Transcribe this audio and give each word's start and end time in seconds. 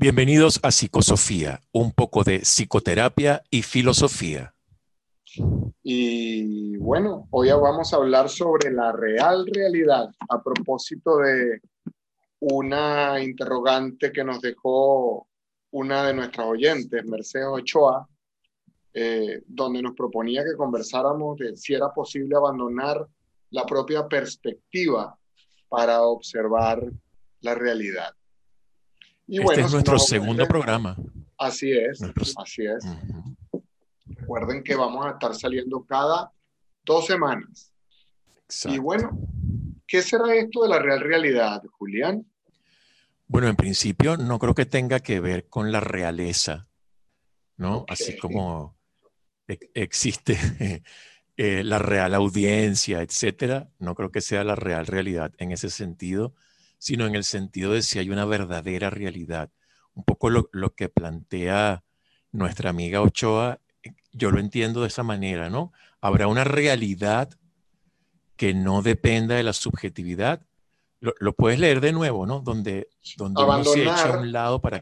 Bienvenidos 0.00 0.60
a 0.62 0.70
Psicosofía, 0.70 1.60
un 1.72 1.90
poco 1.90 2.22
de 2.22 2.42
psicoterapia 2.42 3.42
y 3.50 3.62
filosofía. 3.62 4.54
Y 5.82 6.76
bueno, 6.76 7.26
hoy 7.32 7.48
vamos 7.48 7.92
a 7.92 7.96
hablar 7.96 8.28
sobre 8.28 8.70
la 8.70 8.92
real 8.92 9.44
realidad 9.52 10.08
a 10.28 10.40
propósito 10.40 11.16
de 11.16 11.60
una 12.38 13.20
interrogante 13.20 14.12
que 14.12 14.22
nos 14.22 14.40
dejó 14.40 15.26
una 15.72 16.06
de 16.06 16.14
nuestras 16.14 16.46
oyentes, 16.46 17.04
Mercedes 17.04 17.48
Ochoa, 17.50 18.08
eh, 18.94 19.42
donde 19.48 19.82
nos 19.82 19.96
proponía 19.96 20.44
que 20.44 20.56
conversáramos 20.56 21.38
de 21.38 21.56
si 21.56 21.74
era 21.74 21.92
posible 21.92 22.36
abandonar 22.36 23.04
la 23.50 23.66
propia 23.66 24.06
perspectiva 24.06 25.18
para 25.68 26.02
observar 26.02 26.88
la 27.40 27.56
realidad. 27.56 28.14
Y 29.28 29.42
este 29.42 29.60
es 29.60 29.72
nuestro 29.72 29.98
segundo 29.98 30.46
programa. 30.48 30.96
Así 31.36 31.70
es, 31.70 32.00
así 32.36 32.64
es. 32.64 32.84
Recuerden 34.06 34.64
que 34.64 34.74
vamos 34.74 35.06
a 35.06 35.10
estar 35.10 35.34
saliendo 35.34 35.84
cada 35.84 36.32
dos 36.84 37.06
semanas. 37.06 37.72
Y 38.64 38.78
bueno, 38.78 39.10
¿qué 39.86 40.00
será 40.00 40.34
esto 40.34 40.62
de 40.62 40.70
la 40.70 40.78
real 40.78 41.00
realidad, 41.00 41.62
Julián? 41.72 42.26
Bueno, 43.26 43.48
en 43.48 43.56
principio 43.56 44.16
no 44.16 44.38
creo 44.38 44.54
que 44.54 44.64
tenga 44.64 45.00
que 45.00 45.20
ver 45.20 45.48
con 45.48 45.70
la 45.70 45.80
realeza, 45.80 46.66
¿no? 47.58 47.84
Así 47.86 48.16
como 48.16 48.78
existe 49.46 50.38
eh, 51.36 51.62
la 51.62 51.78
real 51.78 52.14
audiencia, 52.14 53.02
etcétera, 53.02 53.68
no 53.78 53.94
creo 53.94 54.10
que 54.10 54.22
sea 54.22 54.42
la 54.44 54.54
real 54.54 54.86
realidad 54.86 55.32
en 55.36 55.52
ese 55.52 55.68
sentido, 55.68 56.34
sino 56.78 57.06
en 57.06 57.14
el 57.14 57.24
sentido 57.24 57.72
de 57.72 57.82
si 57.82 57.98
hay 57.98 58.10
una 58.10 58.24
verdadera 58.24 58.90
realidad. 58.90 59.50
Un 59.94 60.04
poco 60.04 60.30
lo, 60.30 60.74
que 60.74 60.88
plantea 60.88 61.82
nuestra 62.30 62.70
amiga 62.70 63.02
Ochoa, 63.02 63.60
eh, 63.82 63.94
yo 64.12 64.30
lo 64.30 64.38
entiendo 64.38 64.82
de 64.82 64.88
esa 64.88 65.02
manera, 65.02 65.50
¿no? 65.50 65.72
Habrá 66.00 66.28
una 66.28 66.44
realidad 66.44 67.30
que 68.36 68.54
no 68.54 68.82
dependa 68.82 69.34
de 69.34 69.42
la 69.42 69.52
subjetividad. 69.52 70.40
Lo, 71.00 71.32
puedes 71.32 71.58
leer 71.58 71.80
de 71.80 71.92
nuevo, 71.92 72.26
¿no? 72.26 72.40
Donde, 72.40 72.88
donde 73.16 73.42
uno 73.42 73.64
se 73.64 73.82
echa 73.82 74.14
a 74.14 74.18
un 74.18 74.32
lado 74.32 74.60
para... 74.60 74.80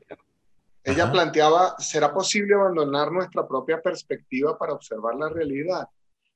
Ella 0.84 1.10
planteaba, 1.10 1.74
¿será 1.78 2.12
posible 2.14 2.54
abandonar 2.54 3.10
nuestra 3.10 3.46
propia 3.46 3.82
perspectiva 3.82 4.56
para 4.56 4.72
observar 4.72 5.16
la 5.16 5.28
realidad? 5.28 5.88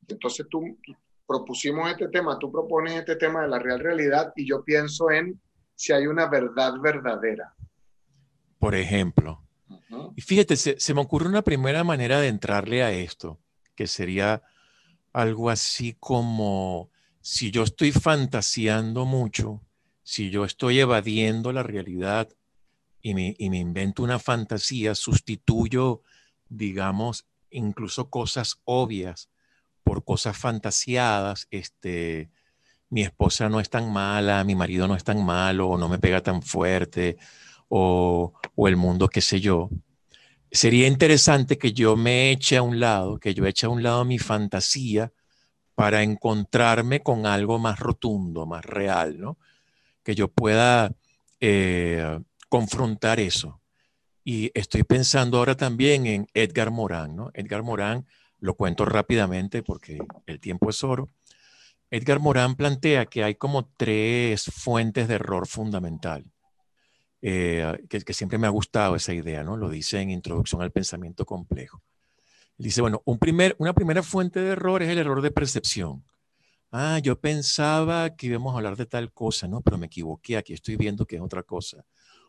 Entonces 0.09 0.47
tú 0.51 0.77
propusimos 1.27 1.89
este 1.89 2.09
tema, 2.09 2.39
tú 2.39 2.51
propones 2.51 2.95
este 2.95 3.15
tema 3.15 3.43
de 3.43 3.49
la 3.49 3.59
real 3.61 3.79
realidad 3.79 4.33
y 4.35 4.49
yo 4.49 4.65
pienso 4.65 5.11
en 5.11 5.41
si 5.81 5.95
hay 5.95 6.07
una 6.07 6.27
verdad 6.27 6.75
verdadera. 6.79 7.55
Por 8.59 8.75
ejemplo. 8.75 9.43
Y 10.15 10.21
fíjate, 10.21 10.55
se, 10.57 10.95
me 10.95 11.01
ocurre 11.01 11.27
una 11.27 11.41
primera 11.41 11.85
manera 11.85 12.21
de 12.21 12.29
entrarle 12.29 12.83
a 12.83 12.93
esto, 12.93 13.41
que 13.75 13.87
sería 13.87 14.43
algo 15.15 15.49
así 15.49 15.97
como 15.99 16.91
si 17.23 17.51
yo 17.51 17.63
estoy 17.63 17.93
fantaseando 17.93 19.07
mucho, 19.07 19.63
si 20.03 20.29
yo 20.29 20.45
estoy 20.45 20.81
evadiendo 20.81 21.51
la 21.51 21.63
realidad 21.63 22.29
y 23.01 23.15
me, 23.15 23.35
y 23.39 23.49
me 23.49 23.57
invento 23.57 24.03
una 24.03 24.19
fantasía, 24.19 24.95
sustituyo, 24.95 26.03
digamos, 26.51 27.25
incluso 27.49 28.11
cosas 28.11 28.61
obvias 28.65 29.31
por 29.83 30.05
cosas 30.05 30.37
fantaseadas, 30.37 31.49
este, 31.51 32.29
mi 32.91 33.03
esposa 33.03 33.49
no 33.49 33.61
es 33.61 33.71
tan 33.71 33.93
mala, 33.93 34.45
mi 34.45 34.55
marido 34.55 34.87
no 34.89 34.97
es 34.97 35.05
tan 35.05 35.25
malo, 35.25 35.69
o 35.69 35.79
no 35.79 35.89
me 35.89 35.99
pega 35.99 36.23
tan 36.23 36.43
fuerte, 36.43 37.17
o, 37.69 38.33
el 38.67 38.77
mundo, 38.77 39.09
qué 39.09 39.21
sé 39.21 39.41
yo. 39.41 39.71
Sería 40.51 40.89
interesante 40.89 41.57
que 41.57 41.73
yo 41.73 41.97
me 41.97 42.33
eche 42.33 42.57
a 42.57 42.63
un 42.63 42.81
lado, 42.81 43.19
que 43.19 43.35
yo 43.35 43.47
eche 43.47 43.67
a 43.67 43.71
un 43.71 43.83
lado 43.83 44.05
mi 44.05 44.19
fantasía 44.19 45.13
para 45.75 46.03
encontrarme 46.03 47.01
con 47.01 47.27
algo 47.27 47.59
más 47.59 47.79
rotundo, 47.79 48.47
más 48.47 48.65
real, 48.65 49.19
¿no? 49.19 49.39
Que 50.03 50.15
yo 50.15 50.29
pueda 50.29 50.93
eh, 51.41 52.21
confrontar 52.49 53.21
eso. 53.21 53.61
Y 54.25 54.51
estoy 54.55 54.83
pensando 54.83 55.39
ahora 55.39 55.57
también 55.57 56.07
en 56.07 56.27
Edgar 56.35 56.71
Morán, 56.71 57.17
¿no? 57.17 57.31
Edgar 57.35 57.63
Morán, 57.63 58.07
lo 58.41 58.55
cuento 58.55 58.85
rápidamente 58.85 59.63
porque 59.63 59.99
el 60.27 60.41
tiempo 60.41 60.71
es 60.71 60.83
oro. 60.83 61.11
Edgar 61.91 62.21
Morán 62.21 62.55
plantea 62.55 63.07
que 63.07 63.25
hay 63.25 63.35
como 63.35 63.69
tres 63.77 64.45
fuentes 64.45 65.09
de 65.09 65.15
error 65.15 65.49
fundamental, 65.49 66.25
eh, 67.21 67.85
que, 67.89 68.15
siempre 68.15 68.39
me 68.39 68.47
ha 68.47 68.51
gustado 68.51 68.95
esa 68.95 69.13
idea, 69.13 69.43
¿no? 69.43 69.57
Lo 69.57 69.69
dice 69.69 70.01
en 70.01 70.11
Introducción 70.11 70.63
al 70.63 70.71
Pensamiento 70.71 71.27
Complejo. 71.27 71.83
Dice, 72.57 72.81
bueno, 72.81 73.03
una 73.05 73.75
primera 73.75 74.03
fuente 74.03 74.41
de 74.41 74.51
error 74.51 74.83
es 74.83 74.91
el 74.91 74.99
error 74.99 75.21
de 75.23 75.31
percepción. 75.31 76.05
Ah, 76.71 77.01
yo 77.01 77.19
pensaba 77.19 78.15
que 78.15 78.27
íbamos 78.27 78.55
a 78.55 78.59
hablar 78.59 78.77
de 78.77 78.87
tal 78.87 79.13
cosa, 79.13 79.49
¿no? 79.49 79.61
Pero 79.61 79.77
me 79.77 79.87
equivoqué, 79.87 80.37
aquí 80.37 80.53
estoy 80.53 80.77
viendo 80.77 81.07
que 81.07 81.17
es 81.17 81.23
otra 81.23 81.43
cosa. 81.43 81.85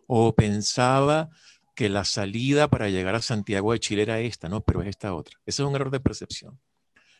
O 0.08 0.34
pensaba 0.34 1.30
que 1.76 1.90
la 1.90 2.06
salida 2.06 2.68
para 2.68 2.90
llegar 2.90 3.14
a 3.14 3.22
Santiago 3.22 3.74
de 3.74 3.80
Chile 3.80 4.02
era 4.04 4.20
esta, 4.20 4.50
¿no? 4.50 4.62
Pero 4.62 4.82
es 4.82 4.88
esta 4.88 5.14
otra. 5.14 5.38
Ese 5.46 5.62
es 5.62 5.68
un 5.68 5.76
error 5.76 5.92
de 5.92 6.00
percepción. 6.00 6.60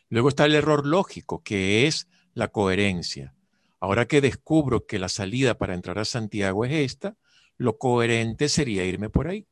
Luego 0.08 0.28
está 0.28 0.46
el 0.46 0.54
error 0.54 0.86
lógico, 0.86 1.42
que 1.42 1.86
es 1.86 2.08
la 2.34 2.48
coherencia. 2.48 3.34
Ahora 3.80 4.06
que 4.06 4.20
descubro 4.20 4.86
que 4.86 4.98
la 4.98 5.08
salida 5.08 5.58
para 5.58 5.74
entrar 5.74 5.98
a 5.98 6.04
Santiago 6.04 6.64
es 6.64 6.72
esta, 6.72 7.16
lo 7.56 7.78
coherente 7.78 8.48
sería 8.48 8.84
irme 8.84 9.10
por 9.10 9.28
ahí. 9.28 9.46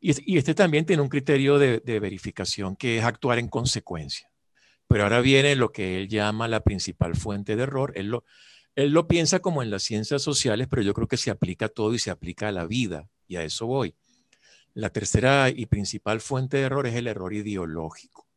Y, 0.00 0.38
este 0.38 0.54
también 0.54 0.86
tiene 0.86 1.02
un 1.02 1.10
criterio 1.10 1.58
de, 1.58 2.00
verificación 2.00 2.76
que 2.76 2.98
es 2.98 3.04
actuar 3.04 3.38
en 3.38 3.48
consecuencia. 3.48 4.30
Pero 4.88 5.02
ahora 5.02 5.20
viene 5.20 5.54
lo 5.54 5.70
que 5.70 5.98
él 5.98 6.08
llama 6.08 6.48
la 6.48 6.60
principal 6.60 7.14
fuente 7.14 7.54
de 7.54 7.62
error. 7.62 7.92
Él 7.94 8.06
lo, 8.06 8.24
él 8.74 8.92
lo 8.92 9.06
piensa 9.06 9.40
como 9.40 9.62
en 9.62 9.70
las 9.70 9.82
ciencias 9.82 10.22
sociales, 10.22 10.68
pero 10.70 10.80
yo 10.82 10.94
creo 10.94 11.06
que 11.06 11.18
se 11.18 11.30
aplica 11.30 11.66
a 11.66 11.68
todo 11.68 11.92
y 11.92 11.98
se 11.98 12.10
aplica 12.10 12.48
a 12.48 12.52
la 12.52 12.64
vida. 12.64 13.06
Y 13.28 13.36
a 13.36 13.44
eso 13.44 13.66
voy. 13.66 13.94
La 14.72 14.88
tercera 14.88 15.50
y 15.50 15.66
principal 15.66 16.22
fuente 16.22 16.56
de 16.56 16.62
error 16.62 16.86
es 16.86 16.94
el 16.94 17.06
error 17.06 17.34
ideológico 17.34 18.29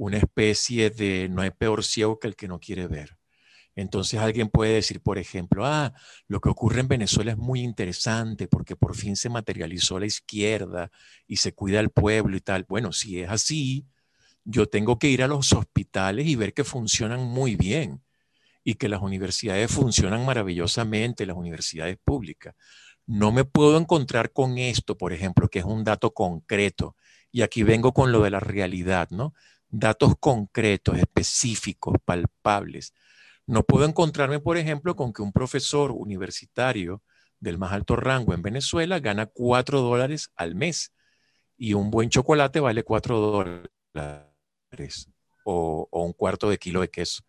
una 0.00 0.16
especie 0.16 0.88
de 0.88 1.28
no 1.28 1.42
hay 1.42 1.50
peor 1.50 1.84
ciego 1.84 2.18
que 2.18 2.26
el 2.26 2.34
que 2.34 2.48
no 2.48 2.58
quiere 2.58 2.86
ver. 2.86 3.18
Entonces 3.76 4.18
alguien 4.18 4.48
puede 4.48 4.72
decir, 4.72 5.02
por 5.02 5.18
ejemplo, 5.18 5.66
ah, 5.66 5.92
lo 6.26 6.40
que 6.40 6.48
ocurre 6.48 6.80
en 6.80 6.88
Venezuela 6.88 7.32
es 7.32 7.36
muy 7.36 7.60
interesante 7.60 8.48
porque 8.48 8.76
por 8.76 8.96
fin 8.96 9.14
se 9.14 9.28
materializó 9.28 10.00
la 10.00 10.06
izquierda 10.06 10.90
y 11.26 11.36
se 11.36 11.52
cuida 11.52 11.80
al 11.80 11.90
pueblo 11.90 12.34
y 12.34 12.40
tal. 12.40 12.64
Bueno, 12.66 12.92
si 12.92 13.20
es 13.20 13.28
así, 13.28 13.86
yo 14.42 14.66
tengo 14.66 14.98
que 14.98 15.08
ir 15.08 15.22
a 15.22 15.28
los 15.28 15.52
hospitales 15.52 16.26
y 16.26 16.34
ver 16.34 16.54
que 16.54 16.64
funcionan 16.64 17.20
muy 17.20 17.56
bien 17.56 18.02
y 18.64 18.76
que 18.76 18.88
las 18.88 19.02
universidades 19.02 19.70
funcionan 19.70 20.24
maravillosamente, 20.24 21.26
las 21.26 21.36
universidades 21.36 21.98
públicas. 22.02 22.54
No 23.06 23.32
me 23.32 23.44
puedo 23.44 23.76
encontrar 23.76 24.32
con 24.32 24.56
esto, 24.56 24.96
por 24.96 25.12
ejemplo, 25.12 25.48
que 25.48 25.58
es 25.58 25.66
un 25.66 25.84
dato 25.84 26.14
concreto. 26.14 26.96
Y 27.30 27.42
aquí 27.42 27.64
vengo 27.64 27.92
con 27.92 28.12
lo 28.12 28.22
de 28.22 28.30
la 28.30 28.40
realidad, 28.40 29.08
¿no? 29.10 29.34
Datos 29.70 30.14
concretos, 30.18 30.98
específicos, 30.98 31.96
palpables. 32.04 32.94
No 33.46 33.62
puedo 33.62 33.84
encontrarme, 33.84 34.40
por 34.40 34.56
ejemplo, 34.56 34.96
con 34.96 35.12
que 35.12 35.22
un 35.22 35.32
profesor 35.32 35.92
universitario 35.92 37.02
del 37.40 37.58
más 37.58 37.72
alto 37.72 37.96
rango 37.96 38.34
en 38.34 38.42
Venezuela 38.42 39.00
gana 39.00 39.26
cuatro 39.26 39.80
dólares 39.80 40.30
al 40.36 40.54
mes 40.54 40.92
y 41.56 41.74
un 41.74 41.90
buen 41.90 42.10
chocolate 42.10 42.60
vale 42.60 42.84
cuatro 42.84 43.18
dólares 43.18 45.08
o, 45.44 45.88
un 45.90 46.12
cuarto 46.12 46.50
de 46.50 46.58
kilo 46.58 46.80
de 46.80 46.88
queso. 46.88 47.22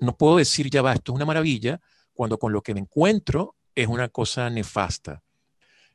No 0.00 0.16
puedo 0.16 0.36
decir 0.36 0.70
ya 0.70 0.82
va, 0.82 0.92
esto 0.92 1.12
es 1.12 1.16
una 1.16 1.24
maravilla, 1.24 1.80
cuando 2.12 2.38
con 2.38 2.52
lo 2.52 2.62
que 2.62 2.74
me 2.74 2.80
encuentro 2.80 3.56
es 3.74 3.86
una 3.86 4.08
cosa 4.08 4.50
nefasta. 4.50 5.22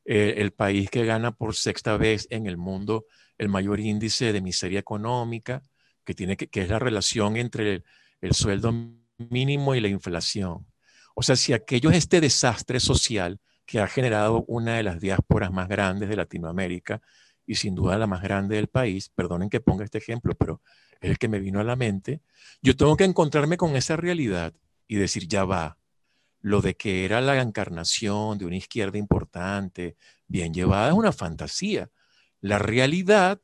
Eh, 0.06 0.36
el 0.38 0.52
país 0.52 0.90
que 0.90 1.06
gana 1.06 1.32
por 1.32 1.56
sexta 1.56 1.98
vez 1.98 2.28
en 2.30 2.46
el 2.46 2.58
mundo 2.58 3.06
el 3.38 3.50
mayor 3.50 3.80
índice 3.80 4.32
de 4.32 4.42
miseria 4.42 4.80
económica, 4.80 5.64
que, 6.06 6.14
tiene 6.14 6.38
que, 6.38 6.62
es 6.62 6.70
la 6.70 6.80
relación 6.80 7.36
entre 7.36 7.84
el, 8.22 8.34
sueldo 8.34 8.74
mínimo 9.18 9.76
y 9.76 9.82
la 9.82 9.88
inflación. 9.88 10.66
O 11.16 11.24
sea, 11.24 11.36
si 11.36 11.54
aquello 11.54 11.90
es 11.90 11.98
este 11.98 12.22
desastre 12.22 12.80
social 12.80 13.40
que 13.66 13.80
ha 13.80 13.88
generado 13.88 14.46
una 14.48 14.76
de 14.76 14.84
las 14.84 15.00
diásporas 15.00 15.52
más 15.52 15.68
grandes 15.68 16.10
de 16.10 16.16
Latinoamérica 16.16 17.02
y 17.46 17.56
sin 17.56 17.76
duda 17.76 17.98
la 17.98 18.08
más 18.08 18.22
grande 18.22 18.56
del 18.56 18.68
país, 18.68 19.10
perdonen 19.10 19.50
que 19.50 19.60
ponga 19.60 19.84
este 19.84 19.98
ejemplo, 19.98 20.36
pero 20.36 20.62
es 21.02 21.12
el 21.12 21.18
que 21.18 21.28
me 21.28 21.40
vino 21.40 21.60
a 21.60 21.64
la 21.64 21.76
mente, 21.76 22.22
yo 22.62 22.76
tengo 22.76 22.96
que 22.96 23.04
encontrarme 23.04 23.58
con 23.58 23.76
esa 23.76 23.96
realidad 23.96 24.54
y 24.88 24.96
decir, 24.96 25.28
ya 25.28 25.46
va, 25.46 25.78
lo 26.42 26.62
de 26.62 26.76
que 26.76 27.06
era 27.06 27.22
la 27.22 27.42
encarnación 27.42 28.38
de 28.38 28.46
una 28.46 28.56
izquierda 28.56 28.98
importante, 28.98 29.98
bien 30.28 30.54
llevada, 30.54 30.90
es 30.90 30.94
una 30.94 31.12
fantasía. 31.12 31.90
La 32.40 32.60
realidad 32.60 33.42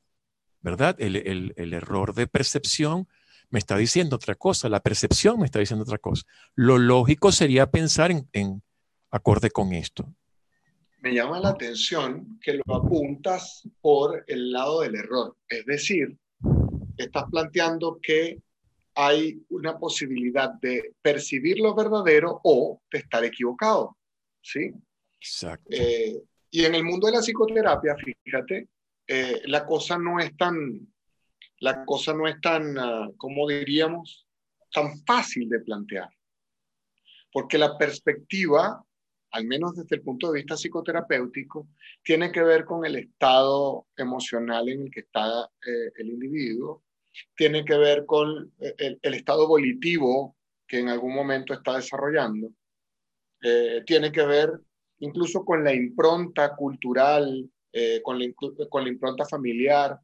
¿verdad? 0.62 0.96
El, 1.00 1.74
error 1.74 2.14
de 2.14 2.28
percepción 2.28 3.08
me 3.50 3.60
está 3.60 3.76
diciendo 3.78 4.16
otra 4.16 4.36
cosa, 4.36 4.70
la 4.70 4.80
percepción 4.80 5.40
me 5.40 5.46
está 5.46 5.60
diciendo 5.60 5.84
otra 5.84 5.98
cosa. 5.98 6.24
Lo 6.56 6.78
lógico 6.78 7.32
sería 7.32 7.70
pensar 7.70 8.12
en, 8.12 8.64
acorde 9.10 9.52
con 9.52 9.74
esto. 9.74 10.14
me 11.00 11.14
llama 11.14 11.40
la 11.40 11.50
atención 11.50 12.40
que 12.42 12.54
lo 12.54 12.76
apuntas 12.76 13.68
por 13.82 14.24
el 14.28 14.52
lado 14.52 14.82
del 14.82 14.96
error. 14.96 15.36
Es 15.50 15.66
decir, 15.66 16.18
estás 16.96 17.26
planteando 17.30 18.00
que 18.02 18.42
hay 18.96 19.44
una 19.50 19.78
posibilidad 19.78 20.50
de 20.62 20.94
percibir 21.02 21.60
lo 21.60 21.74
verdadero 21.74 22.40
o 22.44 22.82
de 22.92 23.00
estar 23.00 23.24
equivocado. 23.24 23.98
¿Sí? 24.42 24.72
Exacto. 25.20 25.68
Eh, 25.70 26.22
y 26.50 26.66
en 26.66 26.76
el 26.76 26.84
mundo 26.84 27.08
de 27.08 27.14
la 27.14 27.22
psicoterapia, 27.22 27.96
fíjate, 27.96 28.68
eh, 29.14 29.42
la 29.48 29.66
cosa 29.66 29.98
no 29.98 30.22
es 30.22 30.38
tan, 30.38 30.88
la 31.60 31.84
cosa 31.84 32.14
no 32.14 32.30
es 32.30 32.40
tan, 32.40 32.78
uh, 32.78 33.14
como 33.18 33.46
diríamos, 33.46 34.26
tan 34.72 35.04
fácil 35.06 35.50
de 35.50 35.60
plantear. 35.60 36.08
Porque 37.30 37.58
la 37.58 37.78
perspectiva 37.78 38.82
al 39.32 39.46
menos 39.46 39.76
desde 39.76 39.98
el 39.98 40.02
punto 40.02 40.28
de 40.32 40.40
vista 40.40 40.56
psicoterapéutico, 40.56 41.68
tiene 42.04 42.32
que 42.32 42.44
ver 42.44 42.66
con 42.66 42.86
el 42.86 42.98
estado 42.98 43.88
emocional 43.96 44.68
en 44.68 44.84
el 44.84 44.92
que 44.92 45.02
está 45.02 45.50
eh, 45.66 45.92
el 45.96 46.10
individuo, 46.10 46.84
tiene 47.36 47.64
que 47.64 47.78
ver 47.78 48.06
con 48.06 48.54
eh, 48.60 48.98
el, 49.02 49.14
estado 49.14 49.48
volitivo 49.48 50.36
que 50.68 50.80
en 50.80 50.90
algún 50.90 51.16
momento 51.16 51.54
está 51.54 51.78
desarrollando, 51.78 52.50
tiene 53.86 54.12
que 54.12 54.26
ver 54.26 54.52
incluso 55.00 55.44
con 55.44 55.64
la 55.64 55.74
impronta 55.74 56.56
cultural, 56.56 57.50
con, 58.04 58.20
la, 58.20 58.26
con 58.70 58.84
la 58.84 58.90
impronta 58.90 59.26
familiar 59.26 60.00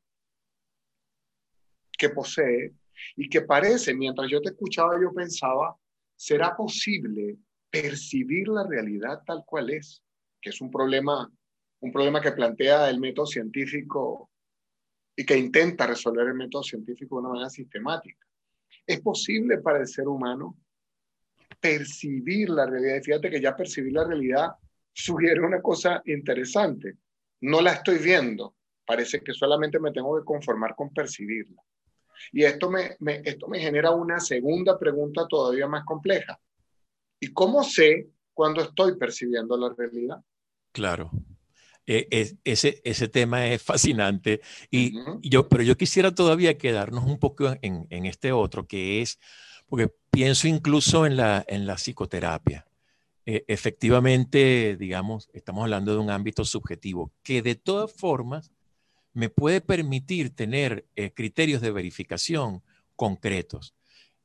que 1.97 2.09
posee 2.09 2.73
y 3.15 3.29
que 3.29 3.41
parece, 3.41 3.93
mientras 3.93 4.29
yo 4.29 4.41
te 4.41 4.49
escuchaba, 4.49 4.99
yo 5.01 5.13
pensaba, 5.13 5.75
¿será 6.15 6.55
posible 6.55 7.37
percibir 7.69 8.47
la 8.47 8.65
realidad 8.65 9.23
tal 9.25 9.43
cual 9.45 9.69
es, 9.69 10.03
que 10.41 10.49
es 10.51 10.61
un 10.61 10.71
problema, 10.71 11.31
un 11.79 11.91
problema 11.91 12.21
que 12.21 12.31
plantea 12.31 12.89
el 12.89 12.99
método 12.99 13.25
científico 13.25 14.29
y 15.15 15.25
que 15.25 15.37
intenta 15.37 15.87
resolver 15.87 16.27
el 16.27 16.35
método 16.35 16.63
científico 16.63 17.15
de 17.15 17.19
una 17.21 17.29
manera 17.29 17.49
sistemática. 17.49 18.25
Es 18.85 19.01
posible 19.01 19.57
para 19.57 19.79
el 19.79 19.87
ser 19.87 20.07
humano 20.07 20.57
percibir 21.59 22.49
la 22.49 22.65
realidad. 22.65 23.01
fíjate 23.03 23.29
que 23.29 23.41
ya 23.41 23.55
percibir 23.55 23.93
la 23.93 24.05
realidad 24.05 24.51
sugiere 24.93 25.41
una 25.41 25.61
cosa 25.61 26.01
interesante. 26.05 26.97
No 27.41 27.61
la 27.61 27.73
estoy 27.73 27.97
viendo. 27.97 28.55
Parece 28.85 29.21
que 29.21 29.33
solamente 29.33 29.79
me 29.79 29.91
tengo 29.91 30.17
que 30.17 30.25
conformar 30.25 30.75
con 30.75 30.93
percibirla. 30.93 31.61
Y 32.31 32.43
esto 32.43 32.69
me, 32.69 32.95
me, 32.99 33.21
esto 33.23 33.47
me 33.47 33.59
genera 33.59 33.91
una 33.91 34.19
segunda 34.19 34.77
pregunta 34.77 35.27
todavía 35.27 35.67
más 35.67 35.83
compleja. 35.85 36.39
¿Y 37.19 37.33
cómo 37.33 37.63
sé 37.63 38.09
cuando 38.33 38.61
estoy 38.61 38.97
percibiendo 38.97 39.57
la 39.57 39.73
realidad? 39.75 40.21
Claro. 40.71 41.11
E, 41.85 42.35
ese, 42.43 42.81
ese 42.83 43.07
tema 43.07 43.47
es 43.47 43.63
fascinante. 43.63 44.41
Y, 44.69 44.93
yo, 45.21 45.47
pero 45.47 45.63
yo 45.63 45.77
quisiera 45.77 46.13
todavía 46.13 46.57
quedarnos 46.57 47.05
un 47.05 47.17
poco 47.17 47.55
en, 47.61 47.87
en, 47.89 48.05
este 48.05 48.33
otro, 48.33 48.67
que 48.67 49.01
es, 49.01 49.19
porque 49.67 49.91
pienso 50.11 50.47
incluso 50.47 51.05
en 51.05 51.15
la, 51.15 51.45
en 51.47 51.65
la 51.65 51.75
psicoterapia. 51.75 52.66
E, 53.27 53.43
efectivamente, 53.49 54.77
digamos, 54.79 55.29
estamos 55.33 55.63
hablando 55.63 55.91
de 55.91 55.97
un 55.97 56.09
ámbito 56.09 56.45
subjetivo, 56.45 57.11
que 57.23 57.41
de 57.41 57.55
todas 57.55 57.91
formas 57.91 58.51
me 59.11 59.29
puede 59.29 59.59
permitir 59.59 60.33
tener 60.33 60.87
eh, 60.95 61.11
criterios 61.13 61.59
de 61.59 61.71
verificación 61.71 62.63
concretos. 62.95 63.75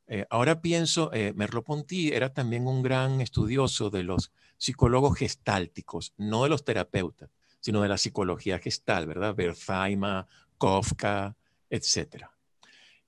Eh, 0.07 0.25
ahora 0.31 0.63
pienso, 0.63 1.13
eh, 1.13 1.33
Merleau-Ponty 1.35 2.13
era 2.13 2.33
también 2.33 2.69
un 2.69 2.81
gran 2.85 3.21
estudioso 3.21 3.91
de 3.91 4.05
los 4.05 4.31
psicólogos 4.57 5.19
gestálticos, 5.19 6.15
no 6.17 6.45
de 6.45 6.51
los 6.51 6.65
terapeutas, 6.65 7.29
sino 7.59 7.83
de 7.83 7.89
la 7.89 7.99
psicología 7.99 8.61
gestal, 8.61 9.09
¿verdad? 9.09 9.35
Wertheimer, 9.37 10.27
Kafka, 10.61 11.35
etc. 11.71 12.27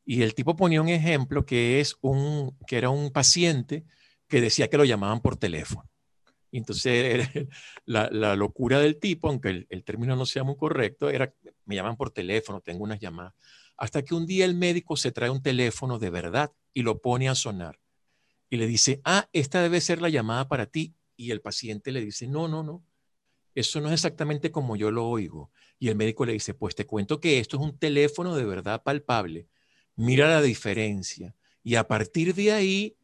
Y 0.04 0.22
el 0.22 0.34
tipo 0.34 0.56
ponía 0.56 0.82
un 0.82 0.88
ejemplo 0.88 1.46
que, 1.46 1.78
es 1.78 1.96
un, 2.00 2.56
que 2.66 2.78
era 2.78 2.90
un 2.90 3.12
paciente 3.12 3.84
que 4.28 4.40
decía 4.40 4.68
que 4.68 4.76
lo 4.76 4.84
llamaban 4.84 5.20
por 5.20 5.36
teléfono. 5.36 5.88
Entonces, 6.52 7.28
la, 7.84 8.36
locura 8.36 8.78
del 8.78 8.98
tipo, 8.98 9.28
aunque 9.28 9.48
el, 9.50 9.66
el, 9.70 9.82
término 9.84 10.14
no 10.16 10.26
sea 10.26 10.44
muy 10.44 10.56
correcto, 10.56 11.10
era, 11.10 11.32
me 11.64 11.74
llaman 11.74 11.96
por 11.96 12.10
teléfono, 12.10 12.60
tengo 12.60 12.84
unas 12.84 13.00
llamadas. 13.00 13.34
Hasta 13.76 14.02
que 14.02 14.14
un 14.14 14.26
día 14.26 14.44
el 14.44 14.54
médico 14.54 14.96
se 14.96 15.10
trae 15.10 15.30
un 15.30 15.42
teléfono 15.42 15.98
de 15.98 16.10
verdad 16.10 16.52
y 16.72 16.82
lo 16.82 17.00
pone 17.00 17.28
a 17.28 17.34
sonar. 17.34 17.80
Y 18.48 18.56
le 18.56 18.66
dice, 18.66 19.00
ah, 19.04 19.28
esta 19.32 19.62
debe 19.62 19.80
ser 19.80 20.00
la 20.00 20.08
llamada 20.08 20.46
para 20.46 20.66
ti. 20.66 20.94
Y 21.16 21.32
el 21.32 21.40
paciente 21.40 21.90
le 21.90 22.00
dice, 22.00 22.28
no, 22.28 22.46
no, 22.46 22.62
no, 22.62 22.84
eso 23.54 23.80
no 23.80 23.88
es 23.88 23.94
exactamente 23.94 24.50
como 24.50 24.76
yo 24.76 24.90
lo 24.90 25.06
oigo. 25.06 25.50
Y 25.78 25.88
el 25.88 25.96
médico 25.96 26.24
le 26.24 26.32
dice, 26.32 26.54
pues 26.54 26.74
te 26.74 26.86
cuento 26.86 27.20
que 27.20 27.38
esto 27.38 27.56
es 27.56 27.62
un 27.62 27.78
teléfono 27.78 28.36
de 28.36 28.44
verdad 28.44 28.82
palpable. 28.82 29.48
Mira 29.96 30.28
la 30.28 30.42
diferencia. 30.42 31.34
Y 31.62 31.76
a 31.76 31.86
partir 31.86 32.34
de 32.34 32.52
ahí, 32.52 32.96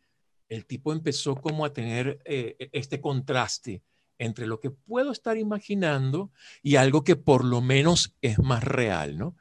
el 0.51 0.67
tipo 0.67 0.93
empezó 0.93 1.37
como 1.37 1.65
a 1.65 1.73
tener 1.73 2.21
eh, 2.27 2.69
este 2.73 3.01
contraste 3.01 3.83
entre 4.19 4.47
lo 4.47 4.61
que 4.61 4.71
puedo 4.71 5.13
estar 5.13 5.39
imaginando 5.39 6.31
y 6.63 6.77
algo 6.77 7.05
que 7.05 7.17
por 7.17 7.45
lo 7.45 7.63
menos 7.63 8.15
es 8.21 8.39
más 8.39 8.63
real, 8.63 9.17
¿no? 9.17 9.37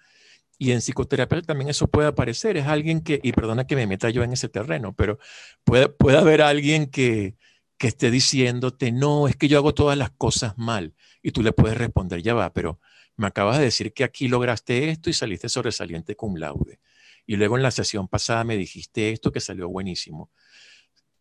Y 0.58 0.72
en 0.72 0.80
psicoterapia 0.80 1.42
también 1.42 1.70
eso 1.70 1.88
puede 1.88 2.10
aparecer. 2.10 2.58
Es 2.58 2.68
alguien 2.68 3.02
que, 3.02 3.20
y 3.24 3.32
perdona 3.32 3.66
que 3.66 3.76
me 3.76 3.88
meta 3.88 4.10
yo 4.10 4.24
en 4.24 4.34
ese 4.34 4.50
terreno, 4.50 4.94
pero 4.94 5.18
puede, 5.64 5.90
puede 5.90 6.18
haber 6.18 6.42
alguien 6.42 6.88
que, 6.88 7.38
que 7.78 7.88
esté 7.88 8.12
diciéndote, 8.12 8.92
no, 8.92 9.28
es 9.28 9.36
que 9.36 9.48
yo 9.48 9.58
hago 9.58 9.74
todas 9.74 9.98
las 9.98 10.12
cosas 10.12 10.58
mal. 10.58 10.94
Y 11.24 11.32
tú 11.32 11.42
le 11.44 11.54
puedes 11.54 11.78
responder, 11.78 12.22
ya 12.22 12.34
va, 12.34 12.54
pero 12.54 12.80
me 13.16 13.28
acabas 13.28 13.58
de 13.58 13.66
decir 13.66 13.94
que 13.94 14.04
aquí 14.04 14.28
lograste 14.28 14.90
esto 14.90 15.10
y 15.10 15.14
saliste 15.14 15.50
sobresaliente 15.50 16.16
cum 16.16 16.36
laude. 16.36 16.80
Y 17.26 17.36
luego 17.36 17.58
en 17.58 17.64
la 17.64 17.72
sesión 17.72 18.08
pasada 18.08 18.44
me 18.44 18.58
dijiste 18.58 19.12
esto 19.12 19.32
que 19.32 19.40
salió 19.40 19.70
buenísimo. 19.70 20.32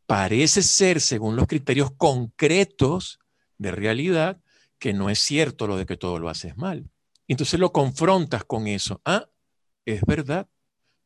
Parece 0.08 0.62
ser, 0.62 1.02
según 1.02 1.36
los 1.36 1.46
criterios 1.46 1.90
concretos 1.90 3.18
de 3.58 3.72
realidad, 3.72 4.40
que 4.78 4.94
no 4.94 5.10
es 5.10 5.18
cierto 5.18 5.66
lo 5.66 5.76
de 5.76 5.84
que 5.84 5.98
todo 5.98 6.18
lo 6.18 6.30
haces 6.30 6.56
mal. 6.56 6.88
Entonces 7.26 7.60
lo 7.60 7.72
confrontas 7.72 8.42
con 8.42 8.68
eso. 8.68 9.02
Ah, 9.04 9.28
es 9.84 10.00
verdad. 10.06 10.48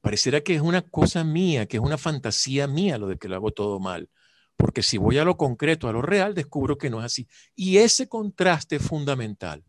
Pareciera 0.03 0.43
que 0.43 0.55
es 0.55 0.61
una 0.61 0.83
cosa 0.83 1.25
mía, 1.25 1.67
que 1.67 1.79
es 1.79 1.83
una 1.83 1.99
fantasía 1.99 2.69
mía 2.69 2.97
lo 2.97 3.09
de 3.09 3.19
que 3.19 3.27
lo 3.27 3.35
hago 3.35 3.51
todo 3.51 3.81
mal. 3.81 4.09
Porque 4.57 4.85
si 4.85 4.99
voy 4.99 5.19
a 5.19 5.25
lo 5.25 5.37
concreto, 5.37 5.89
a 5.89 5.93
lo 5.93 6.01
real, 6.01 6.33
descubro 6.33 6.79
que 6.79 6.89
no 6.89 7.01
es 7.01 7.07
así. 7.07 7.27
Y 7.57 7.79
ese 7.79 8.09
contraste 8.09 8.77
es 8.77 8.83
fundamental, 8.83 9.65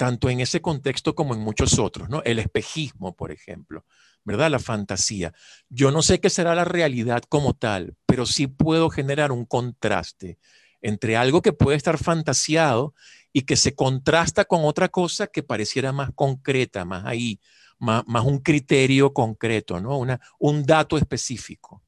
tanto 0.00 0.30
en 0.30 0.40
ese 0.40 0.62
contexto 0.62 1.14
como 1.14 1.34
en 1.34 1.40
muchos 1.40 1.78
otros, 1.78 2.08
¿no? 2.08 2.22
El 2.22 2.38
espejismo, 2.38 3.14
por 3.14 3.32
ejemplo, 3.32 3.84
¿verdad? 4.24 4.50
La 4.50 4.58
fantasía. 4.58 5.34
Yo 5.68 5.90
no 5.90 6.00
sé 6.00 6.20
qué 6.20 6.30
será 6.30 6.54
la 6.54 6.64
realidad 6.64 7.22
como 7.28 7.52
tal, 7.52 7.96
pero 8.06 8.24
sí 8.24 8.46
puedo 8.46 8.88
generar 8.88 9.30
un 9.30 9.44
contraste 9.44 10.38
entre 10.80 11.18
algo 11.18 11.42
que 11.42 11.52
puede 11.52 11.76
estar 11.76 11.98
fantasiado 11.98 12.94
y 13.30 13.42
que 13.42 13.56
se 13.56 13.74
contrasta 13.74 14.46
con 14.46 14.64
otra 14.64 14.88
cosa 14.88 15.26
que 15.26 15.42
pareciera 15.42 15.92
más 15.92 16.12
concreta, 16.14 16.86
más 16.86 17.04
ahí, 17.04 17.38
más, 17.78 18.02
un 18.24 18.38
criterio 18.38 19.12
concreto, 19.12 19.82
¿no? 19.82 20.00
Un 20.38 20.64
dato 20.64 20.96
específico. 20.96 21.82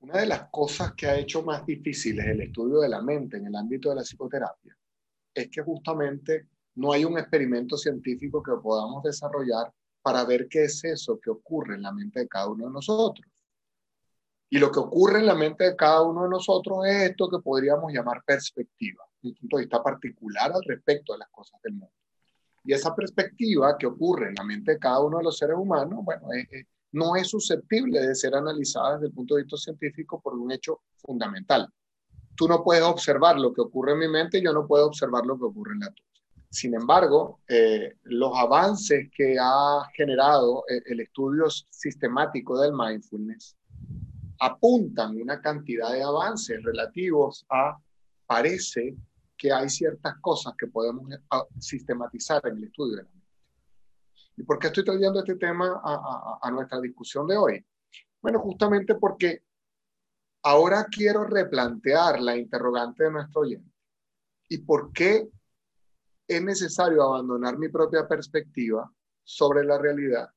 Una 0.00 0.18
de 0.18 0.26
las 0.26 0.50
cosas 0.50 0.92
que 0.92 1.06
ha 1.06 1.16
hecho 1.16 1.42
más 1.42 1.64
difíciles 1.64 2.26
el 2.26 2.42
estudio 2.42 2.80
de 2.80 2.90
la 2.90 3.00
mente 3.00 3.38
en 3.38 3.46
el 3.46 3.56
ámbito 3.56 3.88
de 3.88 3.94
la 3.94 4.02
psicoterapia 4.02 4.76
es 5.32 5.48
que 5.48 5.62
justamente 5.62 6.48
no 6.78 6.92
hay 6.92 7.04
un 7.04 7.18
experimento 7.18 7.76
científico 7.76 8.42
que 8.42 8.52
podamos 8.62 9.02
desarrollar 9.02 9.72
para 10.00 10.24
ver 10.24 10.46
qué 10.48 10.64
es 10.64 10.84
eso 10.84 11.18
que 11.20 11.30
ocurre 11.30 11.74
en 11.74 11.82
la 11.82 11.92
mente 11.92 12.20
de 12.20 12.28
cada 12.28 12.48
uno 12.48 12.66
de 12.66 12.72
nosotros. 12.72 13.26
Y 14.48 14.58
lo 14.58 14.70
que 14.70 14.78
ocurre 14.78 15.18
en 15.18 15.26
la 15.26 15.34
mente 15.34 15.64
de 15.64 15.76
cada 15.76 16.02
uno 16.02 16.22
de 16.22 16.30
nosotros 16.30 16.86
es 16.86 17.10
esto 17.10 17.28
que 17.28 17.40
podríamos 17.40 17.92
llamar 17.92 18.22
perspectiva 18.24 19.04
un 19.22 19.34
punto 19.34 19.56
de 19.56 19.64
vista 19.64 19.82
particular 19.82 20.52
al 20.52 20.62
respecto 20.64 21.12
de 21.12 21.18
las 21.18 21.28
cosas 21.30 21.60
del 21.62 21.72
mundo. 21.72 21.94
Y 22.64 22.72
esa 22.72 22.94
perspectiva 22.94 23.76
que 23.76 23.86
ocurre 23.86 24.28
en 24.28 24.34
la 24.34 24.44
mente 24.44 24.72
de 24.72 24.78
cada 24.78 25.00
uno 25.00 25.18
de 25.18 25.24
los 25.24 25.36
seres 25.36 25.56
humanos, 25.56 26.04
bueno, 26.04 26.28
no 26.92 27.16
es 27.16 27.28
susceptible 27.28 28.00
de 28.00 28.14
ser 28.14 28.34
analizada 28.34 28.94
desde 28.94 29.06
el 29.06 29.12
punto 29.12 29.34
de 29.34 29.42
vista 29.42 29.56
científico 29.56 30.20
por 30.20 30.34
un 30.34 30.52
hecho 30.52 30.82
fundamental. 30.96 31.68
Tú 32.36 32.46
no 32.46 32.62
puedes 32.62 32.84
observar 32.84 33.38
lo 33.38 33.52
que 33.52 33.62
ocurre 33.62 33.92
en 33.92 33.98
mi 33.98 34.08
mente 34.08 34.38
y 34.38 34.44
yo 34.44 34.52
no 34.52 34.66
puedo 34.66 34.86
observar 34.86 35.26
lo 35.26 35.36
que 35.36 35.44
ocurre 35.44 35.72
en 35.72 35.80
la 35.80 35.92
tuya. 35.92 36.17
Sin 36.50 36.74
embargo, 36.74 37.40
eh, 37.46 37.96
los 38.04 38.32
avances 38.34 39.10
que 39.14 39.36
ha 39.38 39.82
generado 39.94 40.64
eh, 40.68 40.82
el 40.86 41.00
estudio 41.00 41.44
sistemático 41.50 42.58
del 42.60 42.72
mindfulness 42.72 43.56
apuntan 44.40 45.20
una 45.20 45.40
cantidad 45.42 45.92
de 45.92 46.02
avances 46.02 46.62
relativos 46.62 47.44
a, 47.50 47.76
parece, 48.26 48.96
que 49.36 49.52
hay 49.52 49.68
ciertas 49.68 50.16
cosas 50.20 50.54
que 50.58 50.66
podemos 50.66 51.06
sistematizar 51.58 52.44
en 52.46 52.56
el 52.56 52.64
estudio 52.64 52.96
de 52.96 53.02
la 53.02 53.08
mente. 53.08 53.28
¿Y 54.36 54.42
por 54.42 54.58
qué 54.58 54.68
estoy 54.68 54.84
trayendo 54.84 55.20
este 55.20 55.36
tema 55.36 55.80
a, 55.84 56.38
a, 56.42 56.50
nuestra 56.50 56.80
discusión 56.80 57.26
de 57.26 57.36
hoy? 57.36 57.66
Bueno, 58.20 58.40
justamente 58.40 58.94
porque 58.96 59.42
ahora 60.42 60.86
quiero 60.90 61.24
replantear 61.24 62.20
la 62.20 62.36
interrogante 62.36 63.04
de 63.04 63.10
nuestro 63.12 63.42
oyente. 63.42 63.70
¿Y 64.48 64.58
por 64.58 64.92
qué 64.92 65.28
es 66.28 66.42
necesario 66.42 67.02
abandonar 67.02 67.58
mi 67.58 67.68
propia 67.70 68.06
perspectiva 68.06 68.88
sobre 69.24 69.64
la 69.64 69.78
realidad 69.78 70.28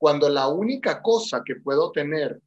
cuando 0.00 0.30
la 0.30 0.48
única 0.48 1.02
cosa 1.02 1.42
que 1.44 1.56
puedo 1.56 1.92
tener 1.92 2.40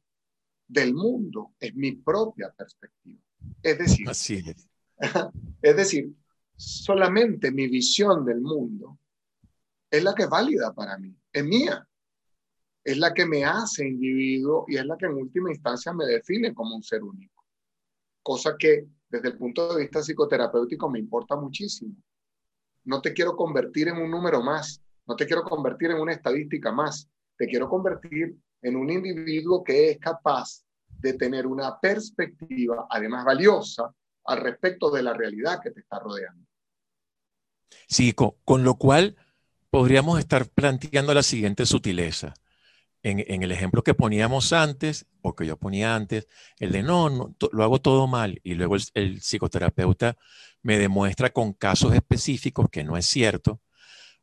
del 0.66 0.92
mundo 0.92 1.52
es 1.60 1.72
mi 1.76 1.92
propia 1.92 2.50
perspectiva. 2.50 3.22
Es 3.62 3.78
decir, 3.78 4.08
Así 4.08 4.42
es. 4.44 4.68
es 5.62 5.76
decir, 5.76 6.12
solamente 6.56 7.52
mi 7.52 7.68
visión 7.68 8.24
del 8.24 8.40
mundo 8.40 8.98
es 9.88 10.02
la 10.02 10.16
que 10.16 10.24
es 10.24 10.28
válida 10.28 10.74
para 10.74 10.98
mí, 10.98 11.16
es 11.32 11.44
mía, 11.44 11.86
es 12.82 12.98
la 12.98 13.14
que 13.14 13.24
me 13.24 13.44
hace 13.44 13.86
individuo 13.86 14.64
y 14.66 14.76
es 14.76 14.84
la 14.84 14.96
que 14.96 15.06
en 15.06 15.12
última 15.12 15.52
instancia 15.52 15.92
me 15.92 16.06
define 16.06 16.52
como 16.52 16.74
un 16.74 16.82
ser 16.82 17.04
único. 17.04 17.44
Cosa 18.20 18.56
que 18.58 18.88
desde 19.08 19.28
el 19.28 19.38
punto 19.38 19.72
de 19.74 19.82
vista 19.82 20.02
psicoterapéutico 20.02 20.90
me 20.90 20.98
importa 20.98 21.36
muchísimo. 21.36 21.94
No 22.84 23.00
te 23.00 23.12
quiero 23.12 23.36
convertir 23.36 23.88
en 23.88 23.96
un 23.96 24.10
número 24.10 24.42
más, 24.42 24.82
no 25.06 25.16
te 25.16 25.26
quiero 25.26 25.42
convertir 25.42 25.90
en 25.90 26.00
una 26.00 26.12
estadística 26.12 26.72
más, 26.72 27.08
te 27.36 27.46
quiero 27.46 27.68
convertir 27.68 28.36
en 28.62 28.76
un 28.76 28.90
individuo 28.90 29.62
que 29.62 29.90
es 29.90 29.98
capaz 29.98 30.64
de 30.86 31.14
tener 31.14 31.46
una 31.46 31.78
perspectiva, 31.78 32.86
además 32.88 33.24
valiosa, 33.24 33.92
al 34.24 34.40
respecto 34.40 34.90
de 34.90 35.02
la 35.02 35.12
realidad 35.12 35.60
que 35.62 35.70
te 35.70 35.80
está 35.80 35.98
rodeando. 35.98 36.46
Sí, 37.86 38.14
con, 38.14 38.64
lo 38.64 38.76
cual 38.76 39.16
podríamos 39.70 40.18
estar 40.18 40.48
planteando 40.48 41.12
la 41.12 41.22
siguiente 41.22 41.66
sutileza. 41.66 42.34
En, 43.06 43.42
el 43.42 43.52
ejemplo 43.52 43.82
que 43.82 43.92
poníamos 43.92 44.54
antes, 44.54 45.06
o 45.20 45.36
que 45.36 45.44
yo 45.44 45.58
ponía 45.58 45.94
antes, 45.94 46.26
el 46.58 46.72
de 46.72 46.82
no, 46.82 47.36
lo 47.52 47.62
hago 47.62 47.78
todo 47.78 48.06
mal, 48.06 48.40
y 48.42 48.54
luego 48.54 48.76
el, 48.94 49.20
psicoterapeuta 49.20 50.16
me 50.62 50.78
demuestra 50.78 51.28
con 51.28 51.52
casos 51.52 51.94
específicos 51.94 52.70
que 52.70 52.82
no 52.82 52.96
es 52.96 53.04
cierto, 53.04 53.60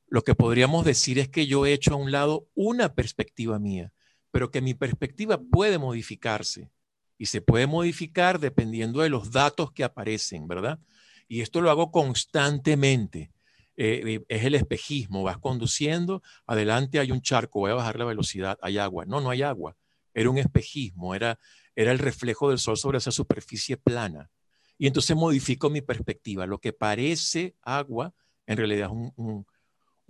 lo 0.08 0.24
que 0.24 0.34
podríamos 0.34 0.84
decir 0.84 1.20
es 1.20 1.30
que 1.30 1.46
yo 1.46 1.68
he 1.68 1.74
hecho 1.74 1.94
a 1.94 1.98
un 1.98 2.12
lado 2.12 2.48
una 2.56 2.96
perspectiva 2.96 3.60
mía, 3.60 3.94
pero 4.32 4.50
que 4.50 4.62
mi 4.62 4.74
perspectiva 4.74 5.40
puede 5.40 5.78
modificarse 5.78 6.72
y 7.20 7.28
se 7.28 7.40
puede 7.40 7.68
modificar 7.68 8.40
dependiendo 8.40 9.02
de 9.02 9.10
los 9.10 9.32
datos 9.32 9.72
que 9.72 9.84
aparecen, 9.84 10.48
¿verdad? 10.48 10.80
Y 11.28 11.42
esto 11.42 11.62
lo 11.62 11.70
hago 11.70 11.92
constantemente. 11.92 13.32
Eh, 13.78 14.04
eh, 14.06 14.26
es 14.28 14.44
el 14.44 14.56
espejismo, 14.56 15.24
vas 15.24 15.38
conduciendo, 15.38 16.22
adelante 16.46 17.00
hay 17.00 17.12
un 17.12 17.22
charco, 17.22 17.60
voy 17.60 17.72
a 17.72 17.76
bajar 17.76 17.98
la 17.98 18.06
velocidad, 18.06 18.58
hay 18.62 18.78
agua. 18.78 19.06
No, 19.06 19.22
no 19.22 19.30
hay 19.30 19.42
agua, 19.42 19.76
era 20.14 20.30
un 20.30 20.38
espejismo, 20.38 21.16
era, 21.16 21.40
era 21.76 21.92
el 21.92 22.00
reflejo 22.00 22.50
del 22.50 22.60
sol 22.60 22.78
sobre 22.78 22.98
esa 22.98 23.12
superficie 23.12 23.78
plana. 23.78 24.30
Y 24.78 24.88
entonces 24.88 25.16
modifico 25.16 25.70
mi 25.70 25.82
perspectiva. 25.82 26.46
Lo 26.46 26.60
que 26.60 26.74
parece 26.74 27.56
agua, 27.62 28.14
en 28.48 28.58
realidad 28.58 28.88
es 28.88 29.12
un, 29.16 29.46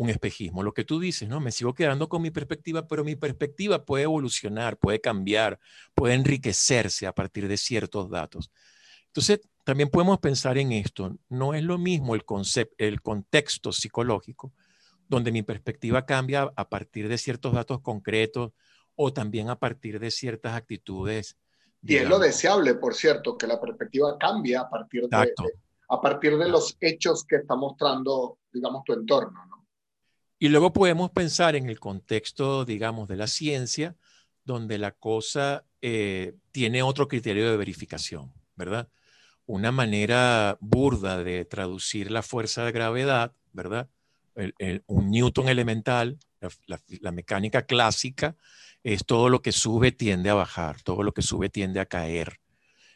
un 0.02 0.10
espejismo. 0.10 0.64
Lo 0.64 0.74
que 0.74 0.84
tú 0.84 1.00
dices, 1.00 1.30
¿no? 1.30 1.40
Me 1.40 1.52
sigo 1.52 1.76
quedando 1.76 2.10
con 2.10 2.24
mi 2.24 2.32
perspectiva, 2.32 2.88
pero 2.88 3.04
mi 3.04 3.16
perspectiva 3.16 3.86
puede 3.86 4.06
evolucionar, 4.06 4.78
puede 4.78 5.00
cambiar, 5.00 5.60
puede 5.94 6.16
enriquecerse 6.16 7.06
a 7.06 7.14
partir 7.14 7.48
de 7.48 7.56
ciertos 7.56 8.10
datos. 8.10 8.52
Entonces, 9.12 9.42
también 9.66 9.90
podemos 9.90 10.20
pensar 10.20 10.58
en 10.58 10.72
esto. 10.72 11.18
No 11.30 11.54
es 11.54 11.64
lo 11.64 11.78
mismo 11.78 12.16
el, 12.16 12.24
concepto, 12.24 12.74
el 12.78 13.02
contexto 13.02 13.72
psicológico, 13.72 14.54
donde 15.08 15.32
mi 15.32 15.44
perspectiva 15.44 16.06
cambia 16.06 16.52
a 16.56 16.70
partir 16.70 17.10
de 17.10 17.18
ciertos 17.18 17.54
datos 17.54 17.82
concretos 17.82 18.54
o 18.96 19.12
también 19.12 19.50
a 19.50 19.60
partir 19.60 20.00
de 20.00 20.12
ciertas 20.12 20.54
actitudes. 20.54 21.38
Y 21.84 21.98
es 21.98 22.08
lo 22.08 22.20
deseable, 22.20 22.76
por 22.76 22.96
cierto, 22.96 23.38
que 23.38 23.48
la 23.48 23.60
perspectiva 23.60 24.18
cambie 24.18 24.56
a 24.56 24.70
partir 24.70 25.08
de, 25.08 25.34
a 25.90 26.02
partir 26.02 26.38
de 26.38 26.48
los 26.48 26.78
hechos 26.80 27.26
que 27.26 27.38
está 27.38 27.56
mostrando, 27.56 28.38
digamos, 28.54 28.84
tu 28.86 28.94
entorno. 28.94 29.46
¿no? 29.48 29.68
Y 30.40 30.50
luego 30.50 30.72
podemos 30.72 31.12
pensar 31.12 31.56
en 31.56 31.70
el 31.70 31.80
contexto, 31.80 32.64
digamos, 32.64 33.08
de 33.08 33.18
la 33.18 33.28
ciencia, 33.28 33.96
donde 34.46 34.78
la 34.78 34.92
cosa 34.92 35.66
eh, 35.82 36.34
tiene 36.52 36.82
otro 36.82 37.08
criterio 37.08 37.50
de 37.50 37.58
verificación, 37.58 38.32
¿verdad? 38.56 38.88
Una 39.46 39.72
manera 39.72 40.58
burda 40.62 41.24
de 41.24 41.46
traducir 41.46 42.12
la 42.12 42.22
fuerza 42.22 42.64
de 42.66 42.72
gravedad, 42.72 43.34
¿verdad? 43.54 43.90
un 44.88 45.12
Newton 45.12 45.50
elemental, 45.50 46.18
la, 46.66 47.12
mecánica 47.12 47.66
clásica, 47.66 48.36
es 48.84 49.06
todo 49.06 49.30
lo 49.30 49.42
que 49.42 49.52
sube 49.52 49.92
tiende 49.92 50.30
a 50.30 50.34
bajar, 50.34 50.82
todo 50.82 51.04
lo 51.04 51.14
que 51.14 51.22
sube 51.22 51.50
tiende 51.50 51.80
a 51.80 51.86
caer. 51.86 52.40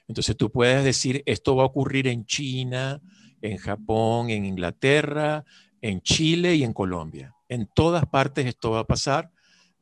Entonces 0.07 0.37
tú 0.37 0.51
puedes 0.51 0.83
decir, 0.83 1.23
esto 1.25 1.55
va 1.55 1.63
a 1.63 1.67
ocurrir 1.67 2.07
en 2.07 2.25
China, 2.25 3.01
en 3.41 3.57
Japón, 3.57 4.29
en 4.29 4.45
Inglaterra, 4.45 5.43
en 5.81 6.01
Chile 6.01 6.55
y 6.55 6.63
en 6.63 6.73
Colombia. 6.73 7.35
En 7.49 7.67
todas 7.67 8.05
partes 8.05 8.45
esto 8.45 8.71
va 8.71 8.79
a 8.79 8.87
pasar 8.87 9.31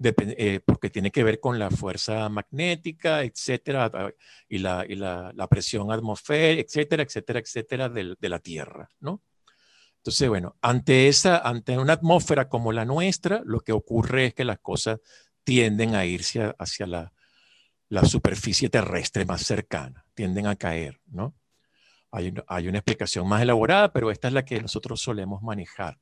eh, 0.02 0.60
porque 0.66 0.90
tiene 0.90 1.12
que 1.12 1.24
ver 1.24 1.40
con 1.40 1.60
la 1.60 1.70
fuerza 1.70 2.28
magnética, 2.30 3.24
etcétera, 3.24 3.92
y 4.50 4.58
la, 4.58 5.48
presión 5.50 5.92
atmosférica, 5.92 6.62
etcétera, 6.62 7.04
etcétera, 7.04 7.40
etcétera, 7.40 7.90
de, 7.90 8.30
la 8.30 8.40
Tierra, 8.40 8.90
¿no? 9.00 9.22
Entonces, 9.98 10.28
bueno, 10.28 10.58
ante, 10.62 11.08
esa, 11.08 11.38
ante 11.38 11.78
una 11.78 11.94
atmósfera 11.94 12.50
como 12.50 12.74
la 12.74 12.84
nuestra, 12.84 13.42
lo 13.46 13.62
que 13.62 13.72
ocurre 13.72 14.28
es 14.28 14.34
que 14.34 14.44
las 14.44 14.60
cosas 14.60 15.00
tienden 15.44 15.96
a 15.96 16.06
irse 16.06 16.54
hacia 16.58 16.88
la, 16.88 17.14
superficie 18.04 18.70
terrestre 18.70 19.24
más 19.24 19.44
cercana, 19.44 20.06
tienden 20.14 20.48
a 20.48 20.56
caer, 20.56 21.00
¿no? 21.06 21.36
Hay, 22.12 22.68
una 22.68 22.78
explicación 22.78 23.28
más 23.28 23.42
elaborada, 23.42 23.92
pero 23.94 24.12
esta 24.12 24.28
es 24.28 24.34
la 24.34 24.46
que 24.46 24.62
nosotros 24.62 25.02
solemos 25.02 25.42
manejar. 25.42 26.00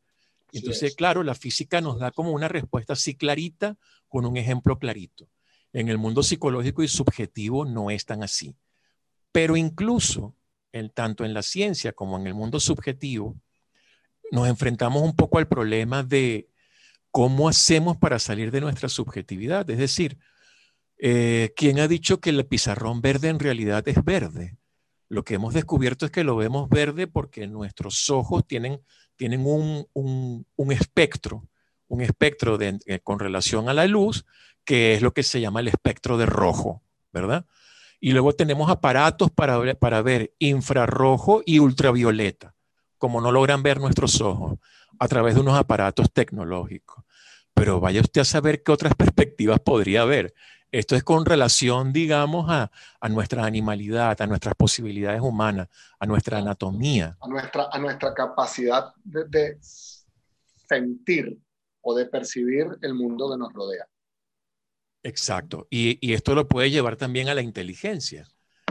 Entonces, 0.51 0.95
claro, 0.95 1.23
la 1.23 1.35
física 1.35 1.81
nos 1.81 1.99
da 1.99 2.11
como 2.11 2.31
una 2.31 2.47
respuesta 2.47 2.93
así 2.93 3.15
clarita 3.15 3.77
con 4.07 4.25
un 4.25 4.37
ejemplo 4.37 4.77
clarito. 4.77 5.29
En 5.73 5.87
el 5.87 5.97
mundo 5.97 6.23
psicológico 6.23 6.83
y 6.83 6.87
subjetivo 6.87 7.65
no 7.65 7.89
es 7.89 8.05
tan 8.05 8.23
así. 8.23 8.55
Pero 9.31 9.55
incluso, 9.55 10.35
en, 10.73 10.89
tanto 10.89 11.23
en 11.23 11.33
la 11.33 11.41
ciencia 11.41 11.93
como 11.93 12.17
en 12.17 12.27
el 12.27 12.33
mundo 12.33 12.59
subjetivo, 12.59 13.39
nos 14.31 14.47
enfrentamos 14.47 15.01
un 15.01 15.15
poco 15.15 15.37
al 15.37 15.47
problema 15.47 16.03
de 16.03 16.49
cómo 17.11 17.47
hacemos 17.47 17.97
para 17.97 18.19
salir 18.19 18.51
de 18.51 18.61
nuestra 18.61 18.89
subjetividad. 18.89 19.69
Es 19.69 19.77
decir, 19.77 20.17
eh, 20.97 21.53
¿quién 21.55 21.79
ha 21.79 21.87
dicho 21.87 22.19
que 22.19 22.29
el 22.29 22.45
pizarrón 22.45 23.01
verde 23.01 23.29
en 23.29 23.39
realidad 23.39 23.87
es 23.87 24.03
verde? 24.03 24.57
Lo 25.09 25.23
que 25.23 25.35
hemos 25.35 25.53
descubierto 25.53 26.05
es 26.05 26.11
que 26.11 26.23
lo 26.23 26.37
vemos 26.37 26.69
verde 26.69 27.07
porque 27.07 27.47
nuestros 27.47 28.09
ojos 28.09 28.47
tienen 28.47 28.81
tienen 29.21 29.45
un, 29.45 30.71
espectro, 30.71 31.47
un 31.87 32.01
espectro 32.01 32.57
eh, 32.59 32.99
con 33.03 33.19
relación 33.19 33.69
a 33.69 33.73
la 33.75 33.85
luz, 33.85 34.25
que 34.65 34.95
es 34.95 35.03
lo 35.03 35.13
que 35.13 35.21
se 35.21 35.39
llama 35.39 35.59
el 35.59 35.67
espectro 35.67 36.17
de 36.17 36.25
rojo, 36.25 36.81
¿verdad? 37.13 37.45
Y 37.99 38.13
luego 38.13 38.33
tenemos 38.33 38.71
aparatos 38.71 39.29
para 39.29 39.75
para 39.75 40.01
ver 40.01 40.33
infrarrojo 40.39 41.43
y 41.45 41.59
ultravioleta, 41.59 42.55
como 42.97 43.21
no 43.21 43.31
logran 43.31 43.61
ver 43.61 43.79
nuestros 43.79 44.21
ojos, 44.21 44.57
a 44.97 45.07
través 45.07 45.35
de 45.35 45.41
unos 45.41 45.55
aparatos 45.55 46.11
tecnológicos. 46.11 47.05
Pero 47.53 47.79
vaya 47.79 48.01
usted 48.01 48.21
a 48.21 48.25
saber 48.25 48.63
qué 48.63 48.71
otras 48.71 48.95
perspectivas 48.97 49.59
podría 49.59 50.01
haber. 50.01 50.33
Esto 50.71 50.95
es 50.95 51.03
con 51.03 51.25
relación, 51.25 51.91
digamos, 51.91 52.49
a, 52.49 52.71
nuestra 53.09 53.45
animalidad, 53.45 54.21
a 54.21 54.27
nuestras 54.27 54.55
posibilidades 54.55 55.19
humanas, 55.21 55.67
a 55.99 56.05
nuestra 56.05 56.37
anatomía. 56.37 57.17
A 57.19 57.27
nuestra, 57.27 57.67
a 57.69 57.77
nuestra 57.77 58.13
capacidad 58.13 58.93
de, 59.03 59.57
sentir 59.61 61.37
o 61.81 61.93
de 61.93 62.05
percibir 62.05 62.67
el 62.81 62.93
mundo 62.93 63.29
que 63.29 63.37
nos 63.37 63.51
rodea. 63.51 63.85
Exacto. 65.03 65.67
Y, 65.69 65.97
y, 65.99 66.13
esto 66.13 66.35
lo 66.35 66.47
puede 66.47 66.71
llevar 66.71 66.95
también 66.95 67.27
a 67.27 67.33
la 67.33 67.41
inteligencia. 67.41 68.29